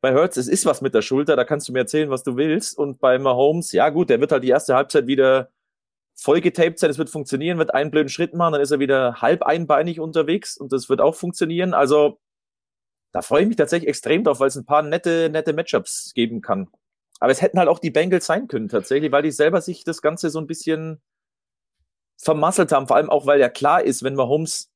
[0.00, 2.36] bei Hertz, es ist was mit der Schulter, da kannst du mir erzählen, was du
[2.36, 2.76] willst.
[2.76, 5.52] Und bei Mahomes, ja gut, der wird halt die erste Halbzeit wieder
[6.14, 9.20] voll getaped sein, es wird funktionieren, wird einen blöden Schritt machen, dann ist er wieder
[9.20, 11.74] halb einbeinig unterwegs und das wird auch funktionieren.
[11.74, 12.18] Also
[13.12, 16.40] da freue ich mich tatsächlich extrem drauf, weil es ein paar nette, nette Matchups geben
[16.40, 16.68] kann.
[17.20, 20.02] Aber es hätten halt auch die Bengals sein können tatsächlich, weil die selber sich das
[20.02, 21.00] Ganze so ein bisschen
[22.16, 22.88] vermasselt haben.
[22.88, 24.70] Vor allem auch, weil ja klar ist, wenn Mahomes,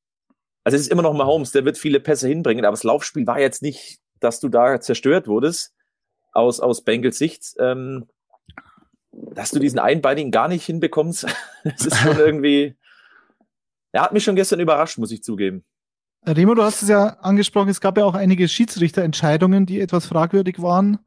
[0.63, 3.39] also es ist immer noch Mahomes, der wird viele Pässe hinbringen, aber das Laufspiel war
[3.39, 5.73] jetzt nicht, dass du da zerstört wurdest
[6.31, 7.55] aus, aus Bengals Sicht.
[7.59, 8.07] Ähm,
[9.11, 11.25] dass du diesen Einbeinigen gar nicht hinbekommst,
[11.63, 12.75] das ist schon irgendwie,
[13.91, 15.63] er hat mich schon gestern überrascht, muss ich zugeben.
[16.25, 20.61] Remo, du hast es ja angesprochen, es gab ja auch einige Schiedsrichterentscheidungen, die etwas fragwürdig
[20.61, 20.99] waren.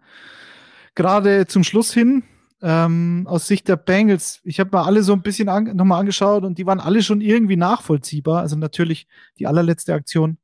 [0.94, 2.24] Gerade zum Schluss hin,
[2.62, 6.44] ähm, aus Sicht der Bengals, ich habe mal alle so ein bisschen an, nochmal angeschaut
[6.44, 8.40] und die waren alle schon irgendwie nachvollziehbar.
[8.40, 9.07] Also natürlich
[9.38, 10.38] die allerletzte Aktion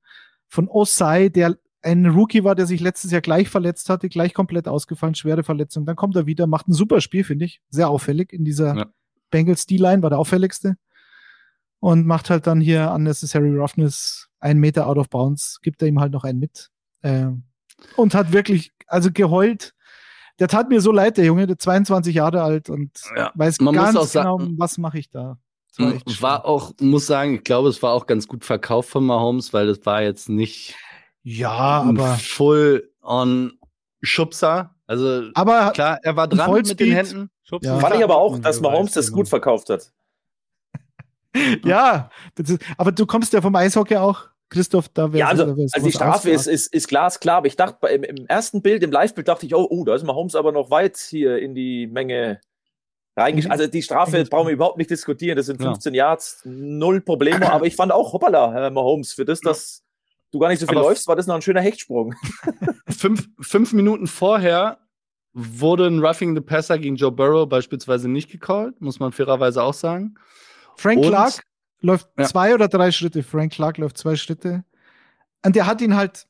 [0.49, 4.69] von Osai, der ein Rookie war, der sich letztes Jahr gleich verletzt hatte, gleich komplett
[4.69, 5.87] ausgefallen, schwere Verletzung.
[5.87, 7.61] Dann kommt er wieder, macht ein super Spiel, finde ich.
[7.71, 8.87] Sehr auffällig in dieser ja.
[9.31, 10.77] Bengals D-Line, war der auffälligste.
[11.81, 16.01] Und macht halt dann hier Unnecessary Roughness einen Meter out of bounds, gibt er ihm
[16.01, 16.71] halt noch einen mit.
[17.03, 17.29] Äh,
[17.97, 19.75] und hat wirklich, also geheult.
[20.41, 23.89] Der tat mir so leid, der Junge, der 22 Jahre alt und ja, weiß ganz
[23.89, 25.39] genau, sagen, was mache ich da.
[25.77, 29.53] War, war auch, muss sagen, ich glaube, es war auch ganz gut verkauft von Mahomes,
[29.53, 30.75] weil das war jetzt nicht
[31.29, 33.59] ja, aber full on
[34.01, 34.75] Schubser.
[34.87, 37.31] Also aber klar, er war dran mit den Händen.
[37.61, 37.79] Ja.
[37.79, 39.93] Fand ich aber auch, dass Mahomes das gut verkauft hat.
[41.65, 44.29] ja, ist, aber du kommst ja vom Eishockey auch.
[44.51, 47.87] Christoph, da wäre Ja, also, also die Strafe ist, ist, ist glasklar, aber ich dachte,
[47.89, 50.71] im, im ersten Bild, im Live-Bild dachte ich, oh, oh, da ist Mahomes aber noch
[50.71, 52.41] weit hier in die Menge
[53.15, 56.07] reingesch Also die Strafe brauchen wir überhaupt nicht diskutieren, das sind 15 ja.
[56.07, 59.83] Yards, null Probleme, aber ich fand auch, hoppala, Herr Mahomes, für das, dass
[60.33, 62.15] du gar nicht so viel aber läufst, war das noch ein schöner Hechtsprung.
[62.89, 64.79] fünf, fünf Minuten vorher
[65.33, 69.75] wurde ein Roughing the Passer gegen Joe Burrow beispielsweise nicht gecallt, muss man fairerweise auch
[69.75, 70.15] sagen.
[70.77, 71.43] Frank und, Clark
[71.81, 72.25] läuft ja.
[72.25, 73.23] zwei oder drei Schritte.
[73.23, 74.65] Frank Clark läuft zwei Schritte.
[75.45, 76.27] Und der hat ihn halt,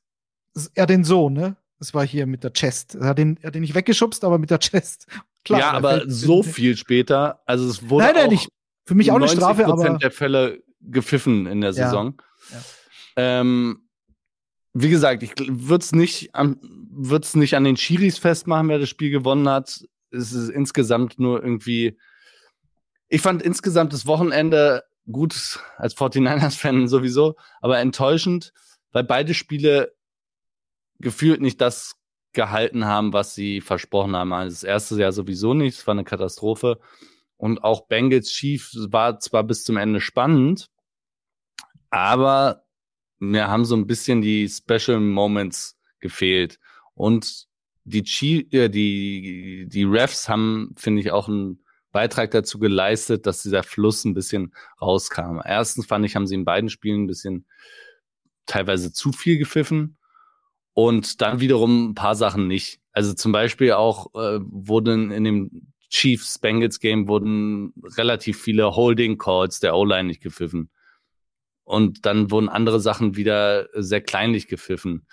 [0.74, 1.56] er den so, ne?
[1.78, 2.96] Das war hier mit der Chest.
[2.96, 5.06] Er hat ihn, er hat ihn nicht weggeschubst, aber mit der Chest.
[5.44, 7.40] Klar, ja, aber so viel später.
[7.46, 8.48] Also es wurde nein, nein, nicht.
[8.84, 12.20] Für mich auch eine Strafe, aber der Fälle gepfiffen in der Saison.
[12.50, 12.56] Ja.
[12.56, 13.40] Ja.
[13.40, 13.87] Ähm,
[14.82, 16.30] wie gesagt, ich würde es nicht,
[17.34, 19.84] nicht an den Schiris festmachen, wer das Spiel gewonnen hat.
[20.10, 21.96] Es ist insgesamt nur irgendwie
[23.08, 28.52] ich fand insgesamt das Wochenende gut, als 49ers-Fan sowieso, aber enttäuschend,
[28.92, 29.94] weil beide Spiele
[30.98, 31.96] gefühlt nicht das
[32.32, 34.32] gehalten haben, was sie versprochen haben.
[34.32, 36.78] Also das erste Jahr sowieso nicht, es war eine Katastrophe.
[37.36, 40.68] Und auch Bengals Chief war zwar bis zum Ende spannend,
[41.88, 42.64] aber
[43.18, 46.58] mir haben so ein bisschen die Special Moments gefehlt.
[46.94, 47.46] Und
[47.84, 51.60] die, Chief, äh, die, die Refs haben, finde ich, auch ein
[51.90, 55.40] Beitrag dazu geleistet, dass dieser Fluss ein bisschen rauskam.
[55.44, 57.46] Erstens fand ich, haben sie in beiden Spielen ein bisschen
[58.46, 59.96] teilweise zu viel gepfiffen
[60.74, 62.80] und dann wiederum ein paar Sachen nicht.
[62.92, 69.16] Also zum Beispiel auch äh, wurden in dem Chiefs Bengals Game wurden relativ viele Holding
[69.16, 70.70] Calls der O-Line nicht gepfiffen.
[71.68, 75.06] Und dann wurden andere Sachen wieder sehr kleinlich gepfiffen.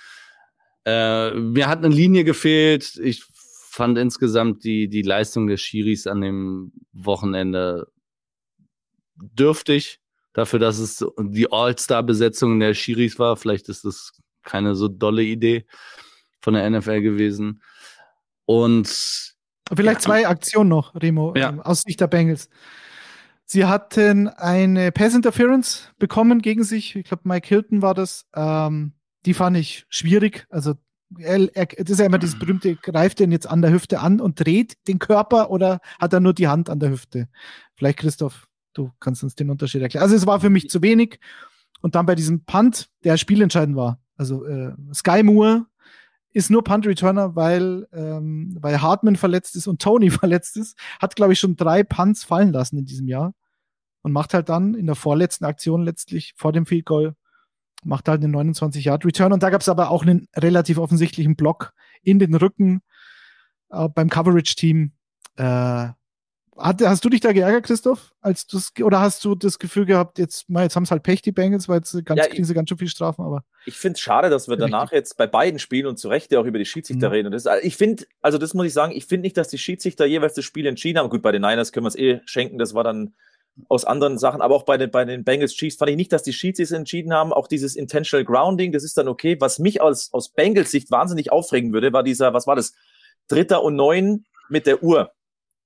[0.86, 2.96] Äh, mir hat eine Linie gefehlt.
[3.04, 7.92] Ich fand insgesamt die, die Leistung des Schiris an dem Wochenende
[9.16, 10.00] dürftig.
[10.32, 13.36] Dafür, dass es die All-Star-Besetzung der Schiris war.
[13.36, 15.66] Vielleicht ist das keine so dolle Idee
[16.40, 17.62] von der NFL gewesen.
[18.46, 18.88] Und
[19.76, 21.50] vielleicht ja, zwei Aktionen noch, Remo, ja.
[21.50, 22.50] ähm, aus Sicht der Bengals.
[23.46, 26.96] Sie hatten eine Pass Interference bekommen gegen sich.
[26.96, 28.26] Ich glaube, Mike Hilton war das.
[28.36, 28.94] Ähm,
[29.26, 30.48] die fand ich schwierig.
[30.50, 30.74] Also
[31.20, 34.20] er, er, das ist ja immer dieses berühmte, greift den jetzt an der Hüfte an
[34.20, 37.30] und dreht den Körper oder hat er nur die Hand an der Hüfte?
[37.76, 40.04] Vielleicht, Christoph, du kannst uns den Unterschied erklären.
[40.04, 41.20] Also es war für mich zu wenig.
[41.82, 44.00] Und dann bei diesem Punt, der spielentscheidend war.
[44.18, 45.68] Also äh, Sky Moore
[46.36, 50.78] ist nur Punt Returner, weil, ähm, weil Hartman verletzt ist und Tony verletzt ist.
[51.00, 53.34] Hat, glaube ich, schon drei Punts fallen lassen in diesem Jahr.
[54.02, 57.16] Und macht halt dann in der vorletzten Aktion letztlich vor dem Field Goal,
[57.84, 59.32] macht halt einen 29 Yard Return.
[59.32, 61.74] Und da gab es aber auch einen relativ offensichtlichen Block
[62.04, 62.82] in den Rücken
[63.70, 64.92] äh, beim Coverage Team.
[65.38, 65.88] Äh,
[66.58, 68.14] hat, hast du dich da geärgert, Christoph?
[68.22, 71.32] Als du's, oder hast du das Gefühl gehabt, jetzt, jetzt haben es halt Pech, die
[71.32, 73.44] Bengals, weil jetzt ganz, ja, kriegen sie ganz schön viel Strafen, aber.
[73.66, 76.40] Ich finde es schade, dass wir danach jetzt bei beiden Spielen und zu Recht ja
[76.40, 77.14] auch über die Schiedsrichter mhm.
[77.14, 77.26] reden.
[77.28, 79.58] Und das, also ich finde, also das muss ich sagen, ich finde nicht, dass die
[79.58, 81.10] Schiedsrichter jeweils das Spiel entschieden haben.
[81.10, 83.16] Gut, bei den Niners können wir es eh schenken, das war dann
[83.70, 86.24] aus anderen Sachen, aber auch bei den, bei den Bengals Chiefs fand ich nicht, dass
[86.24, 87.32] die Schiedsrichter entschieden haben.
[87.32, 89.38] Auch dieses Intentional Grounding, das ist dann okay.
[89.40, 92.74] Was mich aus, aus Bengals Sicht wahnsinnig aufregen würde, war dieser, was war das?
[93.28, 95.12] Dritter und neun mit der Uhr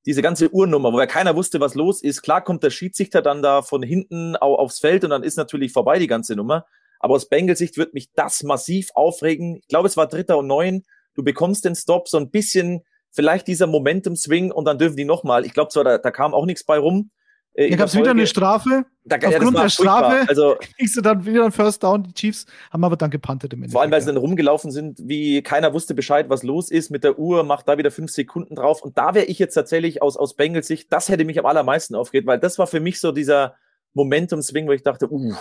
[0.09, 2.23] diese ganze Uhrnummer, wo ja keiner wusste, was los ist.
[2.23, 5.99] Klar kommt der Schiedsrichter dann da von hinten aufs Feld und dann ist natürlich vorbei
[5.99, 6.65] die ganze Nummer.
[6.99, 9.57] Aber aus Bengals Sicht wird mich das massiv aufregen.
[9.57, 10.83] Ich glaube, es war Dritter und Neun.
[11.13, 12.81] Du bekommst den Stop, so ein bisschen
[13.11, 15.45] vielleicht dieser Momentum-Swing und dann dürfen die nochmal.
[15.45, 17.11] Ich glaube zwar, da, da kam auch nichts bei rum.
[17.59, 18.85] Äh, da gab es wieder eine Strafe.
[19.03, 22.03] Da, Aufgrund ja, der Strafe also, kriegst du dann wieder ein First Down.
[22.03, 23.73] Die Chiefs haben aber dann gepantet im Endeffekt.
[23.73, 27.03] Vor allem, weil sie dann rumgelaufen sind, wie keiner wusste Bescheid, was los ist mit
[27.03, 28.81] der Uhr, macht da wieder fünf Sekunden drauf.
[28.81, 31.95] Und da wäre ich jetzt tatsächlich aus, aus Bengals Sicht, das hätte mich am allermeisten
[31.95, 33.55] aufgeregt, weil das war für mich so dieser
[33.93, 35.33] Momentum-Swing, wo ich dachte, uh,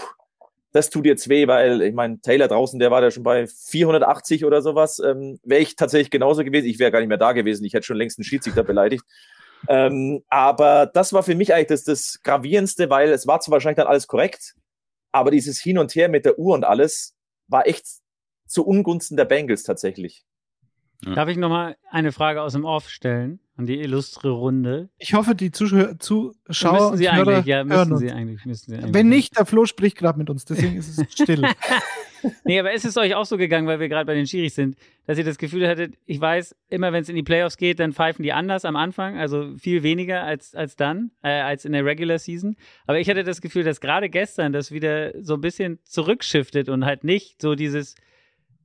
[0.73, 4.45] das tut jetzt weh, weil ich meine, Taylor draußen, der war da schon bei 480
[4.45, 4.99] oder sowas.
[4.99, 6.67] Ähm, wäre ich tatsächlich genauso gewesen.
[6.67, 7.65] Ich wäre gar nicht mehr da gewesen.
[7.65, 9.05] Ich hätte schon längst einen Schiedsrichter beleidigt.
[9.67, 13.79] Ähm, aber das war für mich eigentlich das, das Gravierendste, weil es war zwar wahrscheinlich
[13.79, 14.55] dann alles korrekt,
[15.13, 17.17] aber dieses Hin und Her mit der Uhr und alles
[17.49, 17.87] war echt
[18.47, 20.25] zu Ungunsten der Bengals tatsächlich.
[21.05, 24.89] Darf ich nochmal eine Frage aus dem Off stellen an die illustre Runde?
[24.99, 28.95] Ich hoffe, die Zuschauer, Zuschauer müssen Sie eigentlich, ja, müssen Sie eigentlich, müssen Sie eigentlich.
[28.95, 31.43] Wenn nicht, der Flo spricht gerade mit uns, deswegen ist es still.
[32.45, 34.77] nee, aber ist es euch auch so gegangen, weil wir gerade bei den Schiris sind,
[35.07, 37.93] dass ihr das Gefühl hattet, ich weiß, immer wenn es in die Playoffs geht, dann
[37.93, 41.85] pfeifen die anders am Anfang, also viel weniger als, als dann, äh, als in der
[41.85, 42.57] Regular Season.
[42.89, 46.85] Aber ich hatte das Gefühl, dass gerade gestern das wieder so ein bisschen zurückschiftet und
[46.85, 47.95] halt nicht so dieses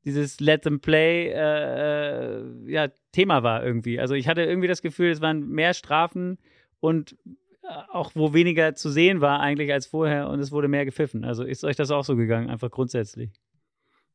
[0.05, 3.99] dieses Let them play äh, äh, ja, Thema war irgendwie.
[3.99, 6.37] Also ich hatte irgendwie das Gefühl, es waren mehr Strafen
[6.79, 7.15] und
[7.63, 11.23] äh, auch wo weniger zu sehen war eigentlich als vorher und es wurde mehr gepfiffen.
[11.23, 13.31] Also ist euch das auch so gegangen, einfach grundsätzlich?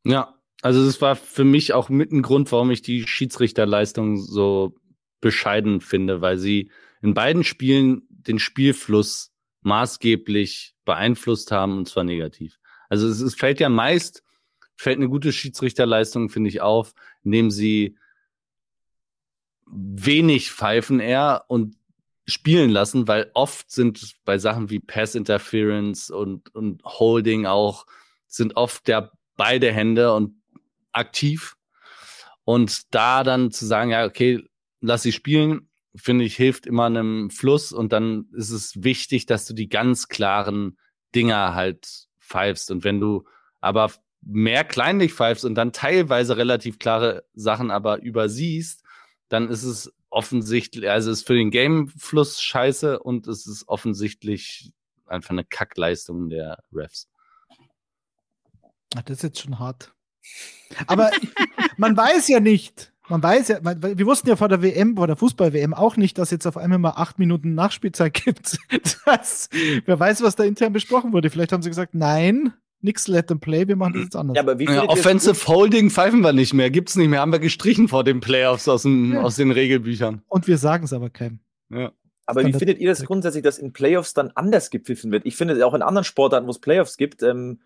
[0.05, 4.75] Ja, also das war für mich auch mit ein Grund, warum ich die Schiedsrichterleistung so
[5.21, 6.71] bescheiden finde, weil sie
[7.01, 9.33] in beiden Spielen den Spielfluss
[9.63, 12.59] maßgeblich beeinflusst haben und zwar negativ.
[12.89, 14.23] Also es, es fällt ja meist
[14.79, 17.97] fällt eine gute Schiedsrichterleistung, finde ich, auf, indem sie
[19.67, 21.77] wenig pfeifen eher und
[22.27, 27.87] spielen lassen, weil oft sind bei Sachen wie Pass Interference und, und Holding auch,
[28.27, 30.41] sind oft der beide Hände und
[30.93, 31.57] aktiv.
[32.45, 34.45] Und da dann zu sagen, ja, okay,
[34.81, 39.45] lass sie spielen, finde ich, hilft immer einem Fluss und dann ist es wichtig, dass
[39.45, 40.79] du die ganz klaren
[41.15, 42.71] Dinger halt pfeifst.
[42.71, 43.25] Und wenn du
[43.61, 43.91] aber
[44.29, 48.85] mehr kleinlich pfeifst und dann teilweise relativ klare Sachen aber übersiehst,
[49.31, 54.73] dann ist es offensichtlich, also es ist für den Gamefluss scheiße und es ist offensichtlich
[55.07, 57.09] einfach eine Kackleistung der Refs.
[58.91, 59.95] Das ist jetzt schon hart.
[60.87, 61.11] Aber
[61.79, 65.07] man weiß ja nicht, man weiß ja, man, wir wussten ja vor der WM, vor
[65.07, 68.59] der Fußball-WM auch nicht, dass jetzt auf einmal mal acht Minuten Nachspielzeit gibt.
[69.07, 69.49] Das,
[69.87, 71.31] wer weiß, was da intern besprochen wurde.
[71.31, 74.37] Vielleicht haben sie gesagt, nein, nix Let them play, wir machen das jetzt anders.
[74.37, 77.39] Ja, aber wie ja, Offensive Holding pfeifen wir nicht mehr, gibt's nicht mehr, haben wir
[77.39, 79.23] gestrichen vor den Playoffs aus, dem, ja.
[79.23, 80.23] aus den Regelbüchern.
[80.29, 81.41] Und wir sagen es aber keinem.
[81.71, 81.93] Ja.
[82.27, 85.25] Aber wie findet ihr das grundsätzlich, dass in Playoffs dann anders gepfiffen wird?
[85.25, 87.61] Ich finde es auch in anderen Sportarten, wo es Playoffs gibt, ähm,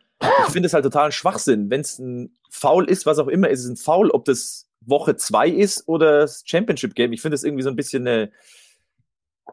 [0.46, 1.68] ich finde es halt total ein Schwachsinn.
[1.68, 5.16] Wenn es ein Foul ist, was auch immer, ist es ein Foul, ob das Woche
[5.16, 7.12] zwei ist oder das Championship Game.
[7.12, 8.30] Ich finde es irgendwie so ein bisschen eine,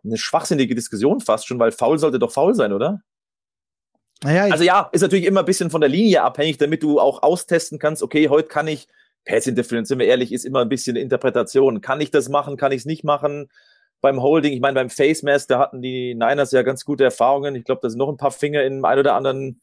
[0.04, 3.02] eine schwachsinnige Diskussion fast schon, weil Foul sollte doch Foul sein, oder?
[4.24, 7.24] Naja, also ja, ist natürlich immer ein bisschen von der Linie abhängig, damit du auch
[7.24, 8.88] austesten kannst, okay, heute kann ich,
[9.26, 11.82] Pass Interference, sind wir ehrlich, ist immer ein bisschen Interpretation.
[11.82, 13.50] Kann ich das machen, kann ich es nicht machen?
[14.02, 17.56] Beim Holding, ich meine, beim Face Mask, da hatten die Niners ja ganz gute Erfahrungen.
[17.56, 19.62] Ich glaube, da sind noch ein paar Finger in ein oder anderen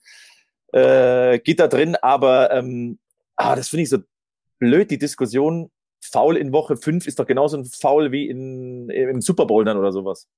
[0.72, 2.98] äh, Gitter drin, aber ähm,
[3.36, 3.98] Ah, das finde ich so
[4.58, 5.70] blöd, die Diskussion.
[6.00, 9.76] Foul in Woche 5 ist doch genauso ein Foul wie in, im Super Bowl dann
[9.76, 10.28] oder sowas.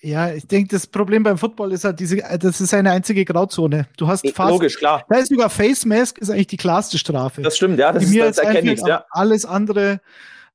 [0.00, 3.88] Ja, ich denke, das Problem beim Football ist halt diese, das ist eine einzige Grauzone.
[3.96, 4.50] Du hast fast.
[4.50, 5.04] Logisch, klar.
[5.08, 7.42] Da ist sogar Face Mask ist eigentlich die klarste Strafe.
[7.42, 9.04] Das stimmt, ja, das, die mir ist, das erkenne ich, ja.
[9.10, 10.00] Alles andere,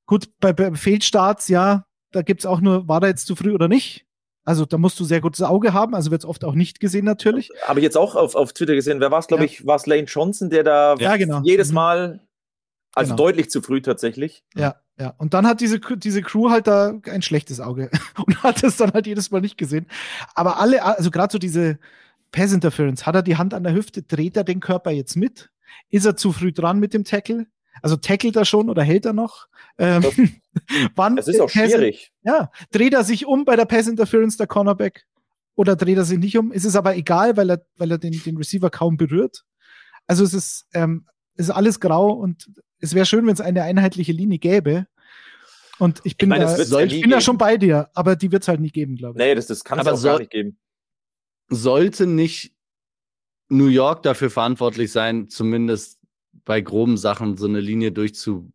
[0.05, 3.67] gut, bei, bei Fehlstarts, ja, da gibt's auch nur, war da jetzt zu früh oder
[3.67, 4.05] nicht?
[4.45, 7.51] Also da musst du sehr gutes Auge haben, also wird's oft auch nicht gesehen natürlich.
[7.63, 8.99] Habe ich jetzt auch auf, auf Twitter gesehen.
[8.99, 9.49] Wer war es, glaube Ja.
[9.49, 11.41] ich, war es Lane Johnson, der da Ja, genau.
[11.43, 11.75] jedes Mhm.
[11.75, 12.27] Mal,
[12.95, 13.23] also Genau.
[13.25, 14.43] deutlich zu früh tatsächlich.
[14.55, 15.13] Ja, ja.
[15.17, 17.89] Und dann hat diese, diese Crew halt da ein schlechtes Auge
[18.25, 19.87] und hat es dann halt jedes Mal nicht gesehen.
[20.35, 21.79] Aber alle, also gerade so diese
[22.31, 25.49] Pass Interference, hat er die Hand an der Hüfte, dreht er den Körper jetzt mit?
[25.89, 27.47] Ist er zu früh dran mit dem Tackle?
[27.81, 29.47] Also tackelt er schon oder hält er noch?
[29.77, 30.03] Ähm,
[30.95, 32.11] wann Es ist auch Pass- schwierig.
[32.23, 35.05] Ja, dreht er sich um bei der Pass Interference der Cornerback
[35.55, 36.51] oder dreht er sich nicht um?
[36.51, 39.43] Ist es aber egal, weil er, weil er den, den Receiver kaum berührt.
[40.07, 42.49] Also es ist, ähm, es ist alles grau und
[42.79, 44.87] es wäre schön, wenn es eine einheitliche Linie gäbe.
[45.77, 48.15] Und ich bin, meine, da, es wird's ja ich bin da schon bei dir, aber
[48.15, 49.25] die wird es halt nicht geben, glaube ich.
[49.25, 50.57] Nee, das, das kann es auch gar soll- nicht geben.
[51.47, 52.53] Sollte nicht
[53.47, 55.99] New York dafür verantwortlich sein, zumindest
[56.45, 58.51] bei groben Sachen so eine Linie durchzuballern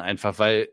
[0.00, 0.68] einfach, weil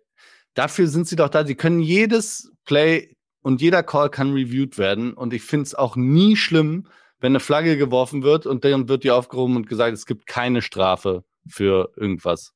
[0.53, 1.45] dafür sind sie doch da.
[1.45, 5.95] Sie können jedes Play und jeder Call kann reviewed werden und ich finde es auch
[5.95, 6.87] nie schlimm,
[7.19, 10.61] wenn eine Flagge geworfen wird und dann wird die aufgehoben und gesagt, es gibt keine
[10.63, 12.53] Strafe für irgendwas.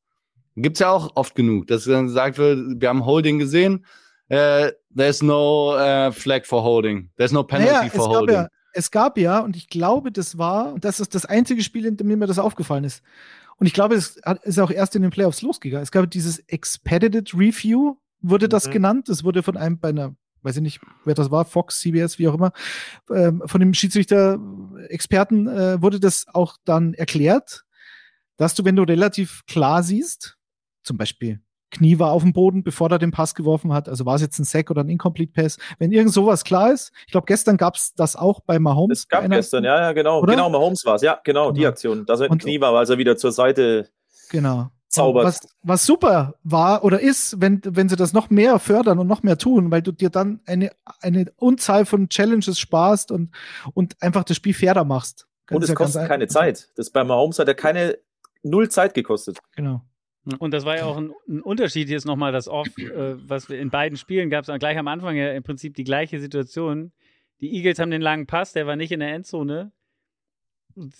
[0.55, 3.85] Gibt's ja auch oft genug, dass dann gesagt wird, wir haben Holding gesehen,
[4.29, 8.35] äh, there's no äh, flag for holding, there's no penalty Naja, for holding.
[8.35, 11.85] ja, es gab ja, und ich glaube, das war, und das ist das einzige Spiel,
[11.85, 13.03] in dem mir das aufgefallen ist.
[13.57, 15.83] Und ich glaube, es ist auch erst in den Playoffs losgegangen.
[15.83, 18.71] Es gab dieses Expedited Review, wurde das Mhm.
[18.71, 19.09] genannt.
[19.09, 22.27] Das wurde von einem bei einer, weiß ich nicht, wer das war, Fox, CBS, wie
[22.27, 22.51] auch immer,
[23.13, 27.64] ähm, von dem Schiedsrichter-Experten äh, wurde das auch dann erklärt,
[28.37, 30.37] dass du, wenn du relativ klar siehst,
[30.83, 31.39] zum Beispiel
[31.71, 33.89] Knie war auf dem Boden, bevor er den Pass geworfen hat.
[33.89, 35.57] Also war es jetzt ein Sack oder ein Incomplete Pass.
[35.77, 38.99] Wenn irgend sowas klar ist, ich glaube, gestern gab es das auch bei Mahomes.
[38.99, 40.21] Es gab gestern, ja, ja, genau.
[40.21, 40.33] Oder?
[40.33, 41.69] Genau, Mahomes war es, ja, genau, die Genau.
[41.71, 42.05] Aktion.
[42.05, 43.89] Dass er Und- Knie war, weil er wieder zur Seite
[44.29, 44.69] Genau.
[44.87, 45.25] zaubert.
[45.25, 49.23] Was, was super war oder ist, wenn, wenn sie das noch mehr fördern und noch
[49.23, 50.71] mehr tun, weil du dir dann eine,
[51.01, 53.31] eine Unzahl von Challenges sparst und,
[53.73, 55.27] und einfach das Spiel fairer machst.
[55.49, 56.69] Und Ganz- es ja kostet ein- keine Zeit.
[56.77, 57.97] Das bei Mahomes hat er keine
[58.45, 59.39] null Zeit gekostet.
[59.55, 59.81] Genau.
[60.39, 63.59] Und das war ja auch ein, ein Unterschied jetzt nochmal, das Off, äh, was wir
[63.59, 66.91] in beiden Spielen gab es gleich am Anfang ja im Prinzip die gleiche Situation.
[67.41, 69.71] Die Eagles haben den langen Pass, der war nicht in der Endzone.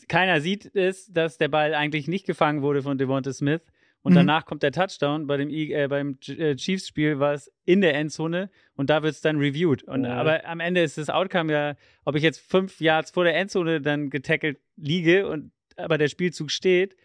[0.08, 3.62] Keiner sieht es, dass der Ball eigentlich nicht gefangen wurde von Devonta Smith.
[4.04, 4.18] Und Mhm.
[4.18, 5.26] danach kommt der Touchdown.
[5.26, 9.14] Bei dem I- äh, beim äh, Chiefs-Spiel war es in der Endzone und da wird
[9.16, 9.82] es dann reviewed.
[9.84, 10.06] Und, Mhm.
[10.06, 11.76] Aber am Ende ist das Outcome ja,
[12.06, 16.52] ob ich jetzt fünf Yards vor der Endzone dann getackelt liege und aber der Spielzug
[16.52, 16.96] steht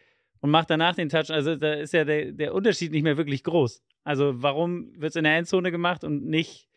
[0.40, 1.30] und macht danach den Touch.
[1.30, 3.82] Also da ist ja der, der Unterschied nicht mehr wirklich groß.
[4.04, 6.68] Also warum wird es in der Endzone gemacht und nicht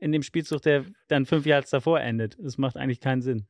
[0.00, 2.36] in dem Spielzug, der dann fünf Yards davor endet?
[2.40, 3.46] Das macht eigentlich keinen Sinn.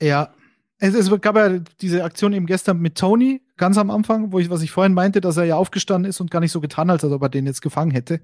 [0.00, 0.34] Ja.
[0.82, 4.48] Es, es gab ja diese Aktion eben gestern mit Tony, ganz am Anfang, wo ich,
[4.48, 7.04] was ich vorhin meinte, dass er ja aufgestanden ist und gar nicht so getan hat,
[7.04, 8.22] als ob er den jetzt gefangen hätte.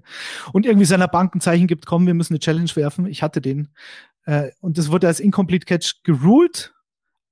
[0.53, 3.05] Und irgendwie seiner Bank ein Zeichen gibt, komm, wir müssen eine Challenge werfen.
[3.05, 3.69] Ich hatte den.
[4.25, 6.73] Äh, und das wurde als Incomplete Catch geruled.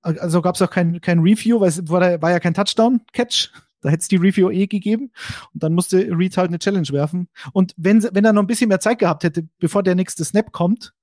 [0.05, 3.51] Also gab es auch kein, kein Review, weil es war, war ja kein Touchdown-Catch.
[3.81, 5.11] Da hätte es die Review eh gegeben.
[5.53, 7.27] Und dann musste Reed halt eine Challenge werfen.
[7.53, 10.51] Und wenn, wenn er noch ein bisschen mehr Zeit gehabt hätte, bevor der nächste Snap
[10.51, 10.95] kommt,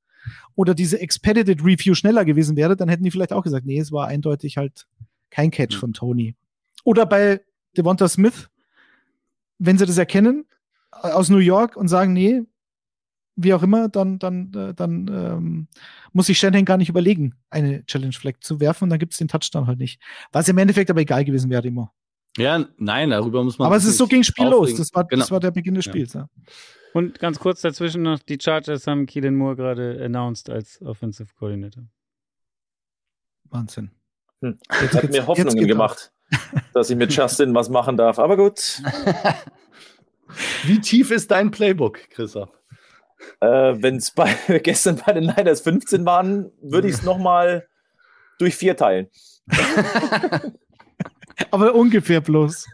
[0.57, 3.93] oder diese Expedited Review schneller gewesen wäre, dann hätten die vielleicht auch gesagt, nee, es
[3.93, 4.89] war eindeutig halt
[5.31, 5.81] kein Catch Mhm.
[5.81, 6.35] von Tony.
[6.83, 7.41] Oder bei
[7.77, 8.49] Devonta Smith,
[9.59, 10.45] wenn sie das erkennen
[10.91, 12.43] aus New York und sagen, nee,
[13.37, 15.69] wie auch immer, dann, dann, äh, dann ähm,
[16.13, 19.19] muss sich Shanahan gar nicht überlegen, eine Challenge Flag zu werfen und dann gibt es
[19.19, 20.01] den Touchdown halt nicht.
[20.33, 21.93] Was im Endeffekt aber egal gewesen wäre immer.
[22.37, 23.67] Ja, nein, darüber muss man.
[23.67, 24.55] aber es ist so gegen Spiel los.
[24.61, 24.79] aufregen.
[24.79, 25.21] Das war, Genau.
[25.21, 25.93] das war der Beginn des Ja.
[25.93, 26.13] Spiels.
[26.15, 26.29] Ja.
[26.95, 31.85] Und ganz kurz dazwischen noch, die Chargers haben Keelan Moore gerade announced als Offensive Coordinator.
[33.51, 33.91] Wahnsinn.
[34.41, 34.59] Hm.
[34.81, 36.13] Jetzt Hat mir jetzt Hoffnungen geht's gemacht,
[36.75, 38.19] dass ich mit Justin was machen darf.
[38.19, 38.83] Aber gut,
[40.65, 42.51] Wie tief ist dein Playbook, Christoph?
[43.41, 47.67] Äh, wenn es bei, gestern bei den Niners 15 waren, würde ich es nochmal
[48.39, 49.09] durch vier teilen.
[51.51, 52.67] Aber ungefähr bloß.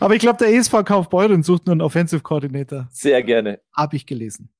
[0.00, 2.88] Aber ich glaube, der ESV Kaufbeuren sucht nur einen Offensive Coordinator.
[2.90, 3.60] Sehr gerne.
[3.74, 4.50] Habe ich gelesen.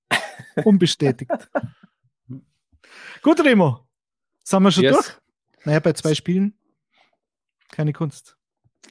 [0.65, 1.31] Unbestätigt.
[3.23, 3.87] Gut, Remo.
[4.45, 4.95] Sind wir schon Yes.
[4.95, 5.09] durch?
[5.65, 6.55] Naja, bei zwei Spielen.
[7.71, 8.37] Keine Kunst.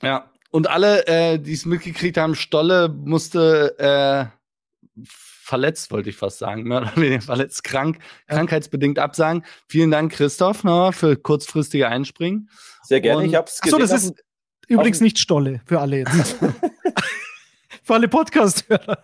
[0.02, 0.30] Ja.
[0.52, 5.02] Und alle, äh, die es mitgekriegt haben, Stolle musste äh,
[5.48, 6.64] verletzt, wollte ich fast sagen.
[6.64, 9.44] Mehr oder weniger verletzt, krank, krankheitsbedingt absagen.
[9.68, 12.50] Vielen Dank, Christoph, noch für kurzfristige Einspringen.
[12.84, 13.24] Sehr gerne.
[13.24, 13.96] Und- ich habe es Achso, gesehen.
[13.96, 14.24] das ist
[14.68, 16.36] übrigens nicht Stolle für alle jetzt.
[17.84, 18.98] für alle Podcast-Hörer.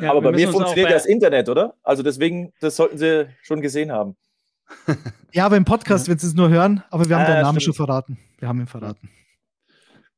[0.00, 1.74] Ja, aber wir bei mir funktioniert bei- das Internet, oder?
[1.82, 4.16] Also deswegen, das sollten Sie schon gesehen haben.
[5.32, 7.60] Ja, aber im Podcast, wenn Sie es nur hören, aber wir haben Ah, deinen Namen
[7.60, 7.76] stimmt.
[7.76, 8.18] schon verraten.
[8.38, 9.10] Wir haben ihn verraten.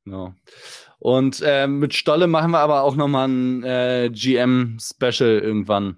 [0.05, 0.35] Genau.
[1.01, 5.97] Und äh, mit Stolle machen wir aber auch nochmal ein äh, GM-Special irgendwann.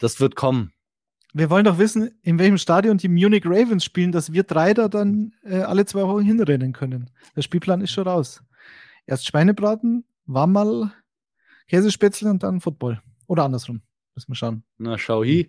[0.00, 0.72] Das wird kommen.
[1.32, 4.88] Wir wollen doch wissen, in welchem Stadion die Munich Ravens spielen, dass wir drei da
[4.88, 7.10] dann äh, alle zwei Wochen hinrennen können.
[7.36, 8.42] Der Spielplan ist schon raus.
[9.06, 10.90] Erst Schweinebraten, Wammerl,
[11.68, 13.00] Käsespätzle und dann Football.
[13.26, 13.82] Oder andersrum.
[14.14, 14.64] Müssen wir schauen.
[14.78, 15.46] Na, schau hier.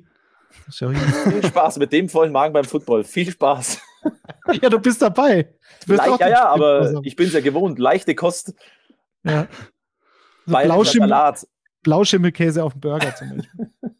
[0.69, 0.93] Hier.
[0.93, 3.03] Viel Spaß mit dem vollen Magen beim Football.
[3.03, 3.79] Viel Spaß.
[4.61, 5.53] ja, du bist dabei.
[5.81, 7.01] Du wirst Leicht, auch ja, ja, aber haben.
[7.03, 7.79] ich bin es ja gewohnt.
[7.79, 8.53] Leichte Kost,
[9.23, 9.47] Ja.
[10.45, 11.47] So Blauschimmel, Salat.
[11.83, 13.69] Blauschimmelkäse auf dem Burger zum Beispiel.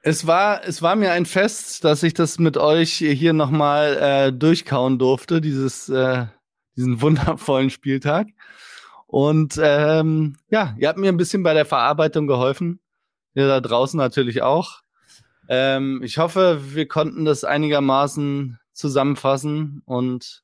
[0.00, 4.32] Es war, es war mir ein Fest, dass ich das mit euch hier nochmal äh,
[4.32, 6.24] durchkauen durfte, dieses, äh,
[6.76, 8.28] diesen wundervollen Spieltag.
[9.06, 12.80] Und ähm, ja, ihr habt mir ein bisschen bei der Verarbeitung geholfen.
[13.38, 14.80] Ihr da draußen natürlich auch.
[15.48, 20.42] Ähm, ich hoffe, wir konnten das einigermaßen zusammenfassen und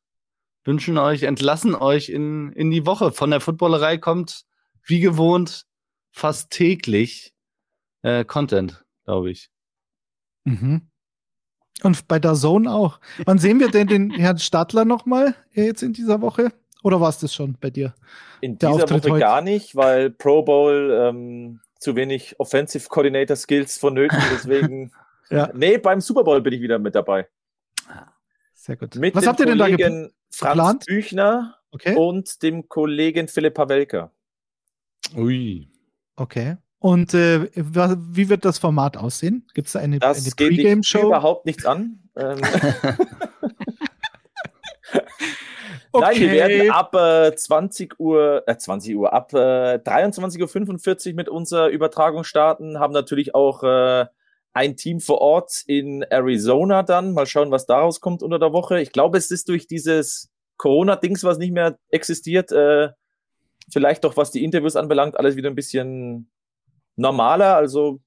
[0.64, 3.11] wünschen euch, entlassen euch in, in die Woche.
[3.11, 4.45] Von der Footballerei kommt,
[4.84, 5.66] wie gewohnt,
[6.12, 7.34] fast täglich
[8.03, 9.51] äh, Content, glaube ich.
[10.45, 10.82] Mhm.
[11.82, 13.01] Und bei der Zone auch.
[13.24, 16.53] Wann sehen wir denn den Herrn Stadler nochmal jetzt in dieser Woche?
[16.84, 17.92] Oder war es das schon bei dir?
[18.40, 19.20] In dieser Auftritt Woche heute.
[19.20, 24.18] gar nicht, weil Pro Bowl ähm, zu wenig Offensive Coordinator Skills vonnöten.
[24.32, 24.91] Deswegen,
[25.30, 25.51] Ja.
[25.55, 27.28] nee, beim Super Bowl bin ich wieder mit dabei.
[28.55, 28.95] Sehr gut.
[28.97, 29.93] Mit Was habt ihr denn da geplant?
[29.93, 30.87] Kollegen Franz geplant?
[30.87, 31.95] Büchner Okay.
[31.97, 34.11] und dem Kollegen Philipp Pawelka.
[35.16, 35.68] Ui.
[36.16, 36.57] Okay.
[36.78, 39.47] Und äh, wie wird das Format aussehen?
[39.55, 41.07] Gibt es da eine, Das eine Pre-Game-Show?
[41.09, 41.99] überhaupt nichts an.
[45.95, 51.14] Ähm, Nein, wir werden ab äh, 20 Uhr, äh, 20 Uhr, ab äh, 23.45 Uhr
[51.14, 54.07] mit unserer Übertragung starten, haben natürlich auch äh,
[54.53, 57.12] ein Team vor Ort in Arizona dann.
[57.12, 58.80] Mal schauen, was daraus kommt unter der Woche.
[58.80, 62.90] Ich glaube, es ist durch dieses Corona-Dings, was nicht mehr existiert, äh,
[63.70, 66.30] vielleicht doch, was die Interviews anbelangt, alles wieder ein bisschen
[66.97, 67.57] normaler.
[67.57, 68.01] Also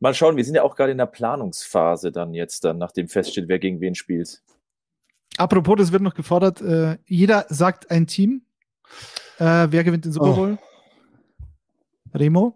[0.00, 3.48] mal schauen, wir sind ja auch gerade in der Planungsphase dann jetzt, dann, nachdem feststeht,
[3.48, 4.42] wer gegen wen spielt.
[5.38, 6.60] Apropos, das wird noch gefordert.
[6.60, 8.42] Äh, jeder sagt ein Team.
[9.38, 10.34] Äh, wer gewinnt den Super Oh.
[10.34, 10.58] Bowl?
[12.14, 12.54] Remo?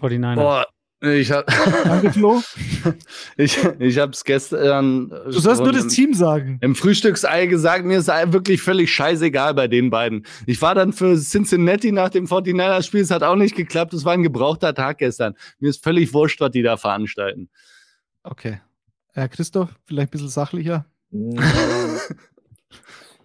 [0.00, 0.34] 49ers.
[0.34, 0.66] Boah,
[1.00, 1.46] ich hab,
[1.84, 2.42] Danke, Flo.
[3.36, 5.08] ich, ich hab's gestern.
[5.10, 6.58] Du sollst nur das Team sagen.
[6.60, 10.26] Im Frühstücksei gesagt, mir ist wirklich völlig scheißegal bei den beiden.
[10.46, 14.12] Ich war dann für Cincinnati nach dem 49ers-Spiel, es hat auch nicht geklappt, es war
[14.12, 15.36] ein gebrauchter Tag gestern.
[15.60, 17.48] Mir ist völlig wurscht, was die da veranstalten.
[18.24, 18.60] Okay.
[19.14, 20.84] Äh, Christoph, vielleicht ein bisschen sachlicher.
[21.10, 21.38] Mm.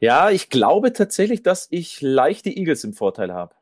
[0.03, 3.55] Ja, ich glaube tatsächlich, dass ich leicht die Eagles im Vorteil habe.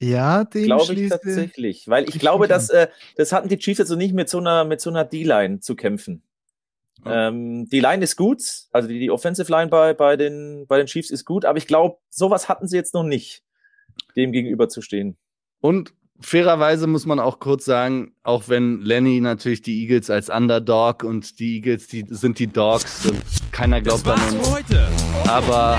[0.00, 1.88] Ja, den Glaube ich tatsächlich.
[1.88, 4.38] Weil ich ich glaube, dass äh, das hatten die Chiefs jetzt noch nicht mit so
[4.38, 6.22] einer, mit so einer D-Line zu kämpfen.
[7.04, 7.28] Ja.
[7.28, 10.86] Ähm, die Line ist gut, also die, die Offensive Line bei, bei, den, bei den
[10.86, 13.44] Chiefs ist gut, aber ich glaube, sowas hatten sie jetzt noch nicht,
[14.16, 15.18] dem gegenüber zu stehen.
[15.60, 15.92] Und
[16.22, 21.38] fairerweise muss man auch kurz sagen, auch wenn Lenny natürlich die Eagles als Underdog und
[21.38, 23.20] die Eagles, die sind die Dogs und
[23.52, 24.50] keiner Das glaubt an uns.
[24.50, 24.88] heute.
[25.28, 25.78] Aber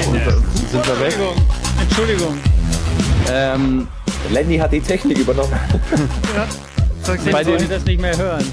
[0.00, 1.14] sind wir weg?
[1.80, 2.38] Entschuldigung.
[3.30, 3.88] Ähm,
[4.30, 5.52] Lenny hat die Technik übernommen.
[7.06, 8.44] Bei Bei den den- das nicht mehr hören.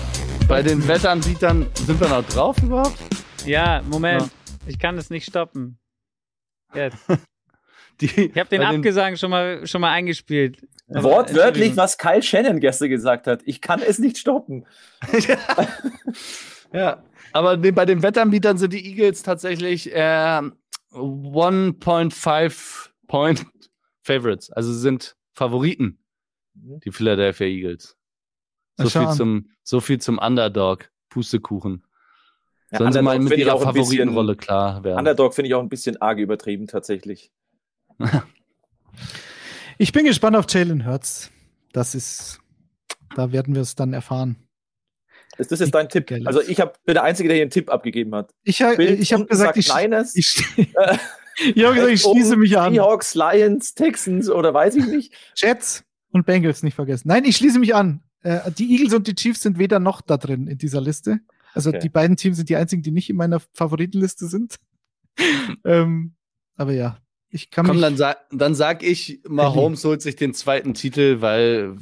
[0.50, 2.98] bei den Wettanbietern sind wir noch drauf überhaupt?
[3.46, 4.24] Ja, Moment.
[4.24, 4.30] Ja.
[4.68, 5.78] Ich kann es nicht stoppen.
[6.76, 6.98] Jetzt.
[8.02, 10.58] Die, Ich habe den Abgesang schon mal, schon mal eingespielt.
[10.94, 13.42] Aber Wortwörtlich, was Kyle Shannon gestern gesagt hat.
[13.46, 14.66] Ich kann es nicht stoppen.
[16.74, 17.04] Ja,
[17.34, 20.42] aber nee, bei den Wettanbietern sind die Eagles tatsächlich äh,
[20.94, 23.46] 1.5 Point
[24.04, 24.52] Favorites.
[24.52, 26.00] Also sie sind Favoriten,
[26.54, 27.98] die Philadelphia Eagles.
[28.78, 30.90] So viel, zum, so viel zum Underdog.
[31.10, 31.84] Pustekuchen.
[32.72, 35.00] Ja, Sollen sie mal Underdog mit ihrer Favoritenrolle klar werden.
[35.00, 37.32] Underdog finde ich auch ein bisschen arg übertrieben tatsächlich.
[39.82, 41.32] Ich bin gespannt auf Jalen Hurts.
[41.74, 42.40] Das ist,
[43.16, 44.36] da werden wir es dann erfahren.
[45.40, 46.06] Ist das jetzt dein Tipp?
[46.06, 46.22] Geil.
[46.28, 48.32] Also ich hab, bin der Einzige, der hier einen Tipp abgegeben hat.
[48.44, 50.66] Ich, ha- ich habe gesagt, sagt ich, Niners, ich, äh,
[51.56, 52.74] ich, hab gesagt, ich schließe mich an.
[52.76, 55.16] Seahawks, Lions, Texans oder weiß ich nicht.
[55.36, 57.08] Jets und Bengals nicht vergessen.
[57.08, 58.04] Nein, ich schließe mich an.
[58.22, 61.22] Äh, die Eagles und die Chiefs sind weder noch da drin in dieser Liste.
[61.56, 61.80] Also Okay.
[61.80, 64.58] die beiden Teams sind die einzigen, die nicht in meiner Favoritenliste sind.
[65.66, 66.14] ähm,
[66.56, 67.00] aber ja,
[67.32, 71.78] Ich kann Komm, dann sag, dann sag ich, Mahomes holt sich den zweiten Titel, weil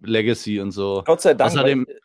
[0.00, 1.02] Legacy und so.
[1.04, 1.50] Gott sei Dank.
[1.50, 2.00] Außerdem, weil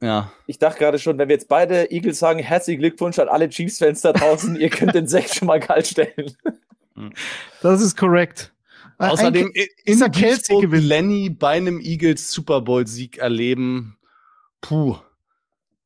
[0.00, 0.32] ja.
[0.46, 4.00] ich dachte gerade schon, wenn wir jetzt beide Eagles sagen, herzlichen Glückwunsch an alle Chiefs-Fans
[4.00, 6.34] da draußen, ihr könnt den Sekt schon mal kalt stellen.
[7.60, 8.52] das ist korrekt.
[8.98, 10.84] Außerdem ein- in dieser Duisburg Kelsey-Gewinn.
[10.84, 13.98] Lenny bei einem Eagles Super Bowl Sieg erleben.
[14.60, 14.96] Puh.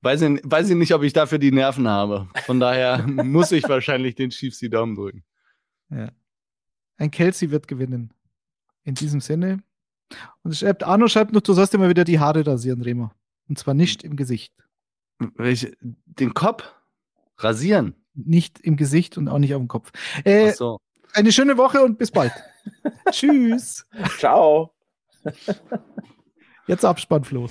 [0.03, 2.29] Weiß ich, weiß ich nicht, ob ich dafür die Nerven habe.
[2.45, 5.25] Von daher muss ich wahrscheinlich den Chiefs die Daumen drücken.
[6.99, 8.13] Ein Kelsey wird gewinnen.
[8.85, 9.63] In diesem Sinne.
[10.43, 13.11] Und schreibt, Arno schreibt noch, du sollst immer wieder die Haare rasieren, Remo.
[13.49, 14.53] Und zwar nicht im Gesicht.
[15.19, 16.65] Welche, den Kopf
[17.39, 17.95] rasieren.
[18.15, 19.91] Nicht im Gesicht und auch nicht auf dem Kopf.
[20.25, 20.81] Äh, Ach so.
[21.13, 22.33] eine schöne Woche und bis bald.
[23.11, 23.87] Tschüss.
[24.19, 24.73] Ciao.
[26.67, 27.49] Jetzt Abspann, Flo.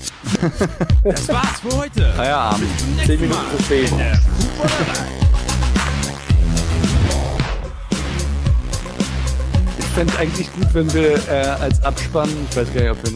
[1.03, 2.11] Das war's für heute.
[2.13, 2.67] Feierabend.
[2.67, 5.24] Bis zum 10 nächsten Minuten Mal.
[9.95, 13.11] Fände es eigentlich gut, wenn wir äh, als Abspann, ich weiß gar nicht, ob wir